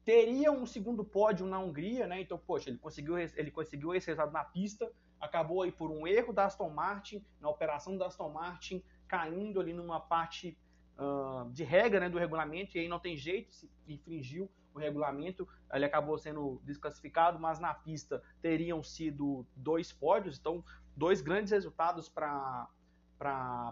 [0.04, 2.20] teria um segundo pódio na Hungria, né?
[2.20, 4.90] Então, poxa, ele conseguiu, ele conseguiu esse resultado na pista,
[5.20, 9.72] acabou aí por um erro da Aston Martin, na operação da Aston Martin, caindo ali
[9.72, 10.58] numa parte
[10.98, 15.46] uh, de regra né, do regulamento, e aí não tem jeito, se infringiu o regulamento,
[15.72, 20.64] ele acabou sendo desclassificado, mas na pista teriam sido dois pódios, então
[20.96, 22.68] dois grandes resultados para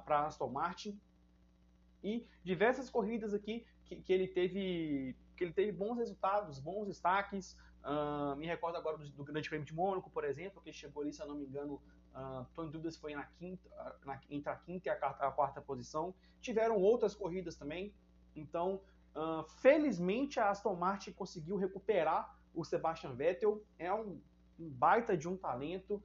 [0.07, 1.01] Aston Martin.
[2.03, 7.57] E diversas corridas aqui que, que ele teve que ele teve bons resultados, bons destaques.
[7.85, 11.13] Uh, me recordo agora do, do, Grande Prêmio de Mônaco, por exemplo, que chegou ali,
[11.13, 11.81] se eu não me engano,
[12.49, 13.71] estou uh, em dúvida se foi na quinta,
[14.05, 16.13] na, entre a quinta e a, quarta, a quarta posição.
[16.41, 17.95] Tiveram outras corridas também.
[18.35, 18.83] Então,
[19.15, 23.63] uh, felizmente, a Aston Martin conseguiu recuperar o Sebastian Vettel.
[23.79, 24.21] É um,
[24.59, 26.03] um baita de um talento.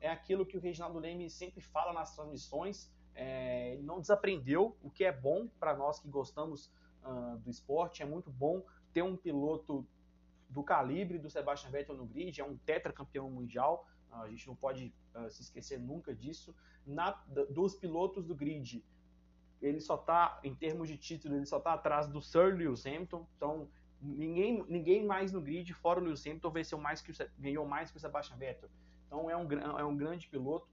[0.00, 2.90] é aquilo que o Reginaldo Leme sempre fala nas transmissões.
[3.22, 6.72] É, não desaprendeu, o que é bom para nós que gostamos
[7.04, 8.02] uh, do esporte.
[8.02, 8.64] É muito bom
[8.94, 9.86] ter um piloto
[10.48, 14.56] do calibre do Sebastian Vettel no grid, é um tetracampeão mundial, uh, a gente não
[14.56, 16.54] pode uh, se esquecer nunca disso.
[16.86, 17.10] Na,
[17.50, 18.82] dos pilotos do grid,
[19.60, 23.26] ele só está, em termos de título, ele só está atrás do Sir Lewis Hamilton,
[23.36, 23.68] então
[24.00, 27.98] ninguém, ninguém mais no grid, fora o Lewis Hamilton, venceu mais que ganhou mais que
[27.98, 28.70] o Sebastian Vettel.
[29.06, 30.66] Então é um, é um grande piloto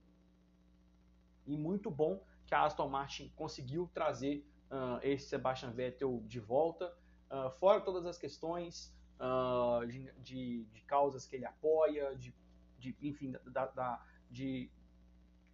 [1.46, 6.90] e muito bom que a Aston Martin conseguiu trazer uh, esse Sebastian Vettel de volta,
[7.30, 8.90] uh, fora todas as questões
[9.20, 12.34] uh, de, de, de, causas que ele apoia, de,
[12.78, 14.70] de enfim, da, da, de,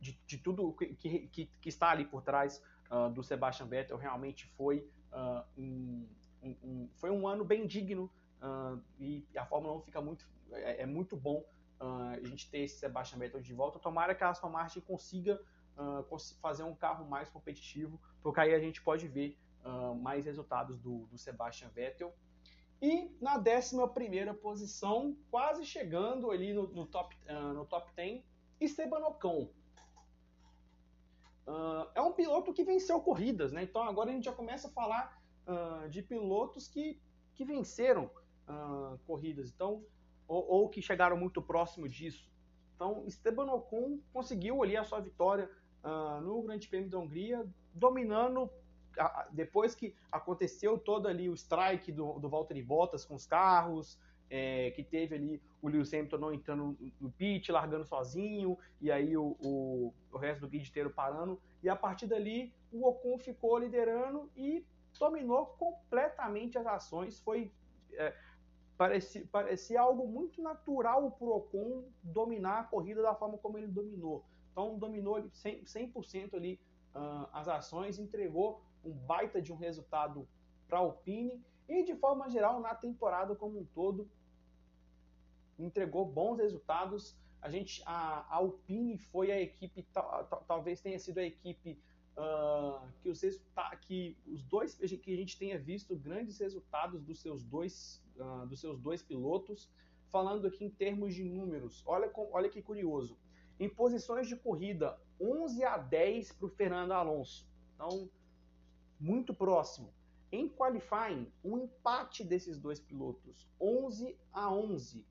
[0.01, 0.95] de, de, tudo que,
[1.27, 2.63] que, que, está ali por trás
[3.13, 4.89] do Sebastian Vettel, realmente foi,
[5.57, 6.07] um,
[6.41, 8.09] um, um, foi um ano bem digno
[9.01, 11.45] e a Fórmula 1 fica muito, é, é muito bom
[11.81, 13.81] a gente ter esse Sebastian Vettel de volta.
[13.81, 15.41] Tomara que a Aston Martin consiga
[15.77, 20.79] uh, fazer um carro mais competitivo, porque aí a gente pode ver uh, mais resultados
[20.79, 22.15] do, do Sebastian Vettel.
[22.81, 28.23] E na 11 posição, quase chegando ali no, no top, uh, no top 10,
[28.61, 29.49] Esteban Ocon.
[31.47, 33.63] Uh, é um piloto que venceu corridas, né?
[33.63, 37.01] Então agora a gente já começa a falar uh, de pilotos que,
[37.35, 38.11] que venceram
[39.07, 39.83] corridas, então
[40.29, 42.31] ou, ou, que chegaram muito próximo disso.
[42.75, 45.51] Então Esteban Ocon conseguiu ali a sua vitória
[45.85, 48.51] uh, no Grande Prêmio da Hungria, dominando
[49.33, 53.99] depois que aconteceu todo ali o strike do, do Valtteri Bottas com os carros,
[54.31, 59.17] é, que teve ali o Lewis Hamilton não entrando no pit, largando sozinho, e aí
[59.17, 63.59] o, o, o resto do grid inteiro parando, e a partir dali o Ocon ficou
[63.59, 64.65] liderando e
[64.99, 67.51] dominou completamente as ações, foi...
[67.93, 68.15] É,
[68.77, 73.69] parecia, parecia algo muito natural para o Ocon dominar a corrida da forma como ele
[73.69, 74.25] dominou.
[74.55, 76.61] Então dominou 100%, 100 ali
[76.95, 80.29] uh, as ações, entregou um baita de um resultado
[80.69, 84.09] para a Alpine e de forma geral na temporada como um todo
[85.59, 87.17] entregou bons resultados.
[87.41, 89.87] A gente, a, a Alpine foi a equipe,
[90.47, 91.79] talvez tenha sido a equipe
[92.17, 93.21] uh, que, os
[93.83, 98.61] que os dois que a gente tenha visto grandes resultados dos seus dois, uh, dos
[98.61, 99.69] seus dois pilotos.
[100.11, 103.19] Falando aqui em termos de números, olha, olha que curioso.
[103.59, 107.47] Em posições de corrida, 11 a 10 para o Fernando Alonso.
[107.75, 108.09] Então,
[108.99, 109.93] muito próximo.
[110.33, 115.07] Em qualifying, um empate desses dois pilotos, 11 a 11.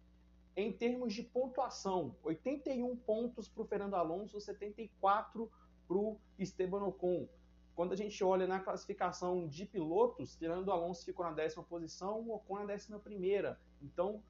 [0.56, 5.50] Em termos de pontuação, 81 pontos para o Fernando Alonso, 74
[5.88, 7.28] para o Esteban Ocon.
[7.76, 12.36] Quando a gente olha na classificação de pilotos, Fernando Alonso ficou na décima posição, o
[12.36, 13.60] Ocon na décima primeira.
[13.82, 14.22] Então,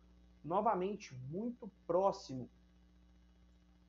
[0.43, 2.49] novamente, muito próximo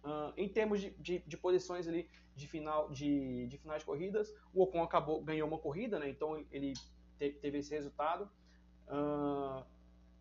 [0.04, 4.34] Uh, em termos de, de, de, posições ali de final de, de finais de corridas,
[4.52, 6.10] o Ocon acabou ganhou uma corrida, né?
[6.10, 6.74] Então ele
[7.18, 8.28] te, teve esse resultado.
[8.86, 9.64] Uh,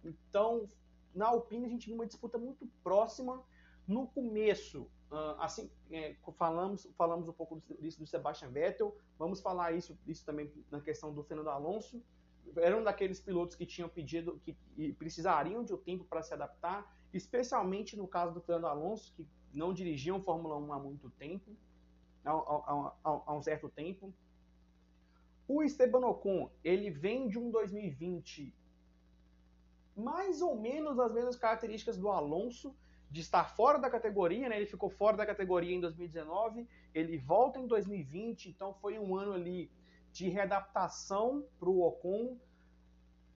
[0.04, 0.70] então
[1.14, 3.44] na Alpine a gente viu uma disputa muito próxima.
[3.86, 9.72] No começo, Uh, assim, é, falamos, falamos um pouco disso do Sebastian Vettel, vamos falar
[9.72, 12.04] isso, isso também na questão do Fernando Alonso.
[12.58, 14.58] Era um daqueles pilotos que tinham pedido, que
[14.94, 19.74] precisariam de um tempo para se adaptar, especialmente no caso do Fernando Alonso, que não
[19.74, 21.56] dirigiam Fórmula 1 há muito tempo,
[22.26, 24.14] há, há, há, há um certo tempo.
[25.48, 28.54] O Esteban Ocon, ele vem de um 2020
[29.96, 32.76] mais ou menos as mesmas características do Alonso,
[33.10, 34.58] de estar fora da categoria, né?
[34.58, 39.34] Ele ficou fora da categoria em 2019, ele volta em 2020, então foi um ano
[39.34, 39.72] ali
[40.12, 42.38] de readaptação para o Ocon,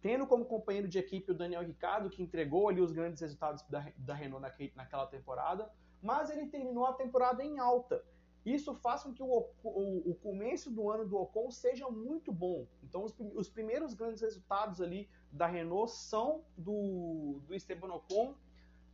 [0.01, 3.85] tendo como companheiro de equipe o Daniel Ricciardo, que entregou ali os grandes resultados da,
[3.97, 4.45] da Renault
[4.75, 5.71] naquela temporada,
[6.01, 8.03] mas ele terminou a temporada em alta.
[8.45, 9.27] Isso faz com que o,
[9.63, 12.65] o, o começo do ano do Ocon seja muito bom.
[12.83, 18.35] Então, os, os primeiros grandes resultados ali da Renault são do, do Esteban Ocon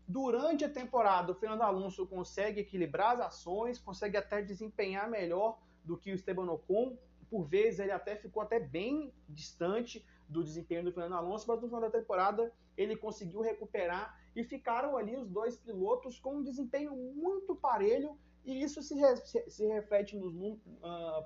[0.07, 5.97] Durante a temporada, o Fernando Alonso consegue equilibrar as ações, consegue até desempenhar melhor do
[5.97, 6.97] que o Esteban Ocon.
[7.29, 11.67] Por vezes ele até ficou até bem distante do desempenho do Fernando Alonso, mas no
[11.67, 16.95] final da temporada ele conseguiu recuperar e ficaram ali os dois pilotos com um desempenho
[16.95, 21.25] muito parelho e isso se, se, se reflete nos, uh,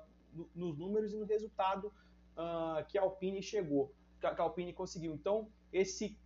[0.54, 5.14] nos, números e no resultado uh, que a Alpine chegou, que a Alpine conseguiu.
[5.14, 6.16] Então, esse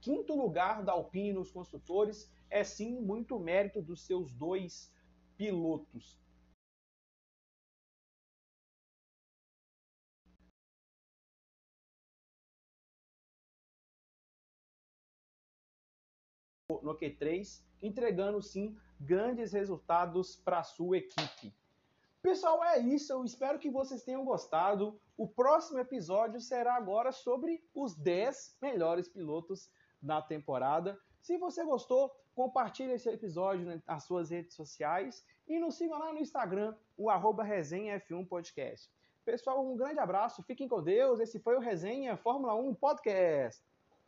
[0.00, 4.92] quinto lugar da Alpine nos construtores é sim muito mérito dos seus dois
[5.36, 6.18] pilotos.
[16.82, 21.52] No Q3, entregando sim grandes resultados para a sua equipe.
[22.22, 23.12] Pessoal, é isso.
[23.12, 25.00] Eu espero que vocês tenham gostado.
[25.16, 29.68] O próximo episódio será agora sobre os 10 melhores pilotos
[30.00, 30.98] da temporada.
[31.20, 36.20] Se você gostou, compartilhe esse episódio nas suas redes sociais e nos siga lá no
[36.20, 38.88] Instagram, o arroba resenha F1 Podcast.
[39.24, 41.20] Pessoal, um grande abraço, fiquem com Deus.
[41.20, 43.62] Esse foi o Resenha Fórmula 1 Podcast.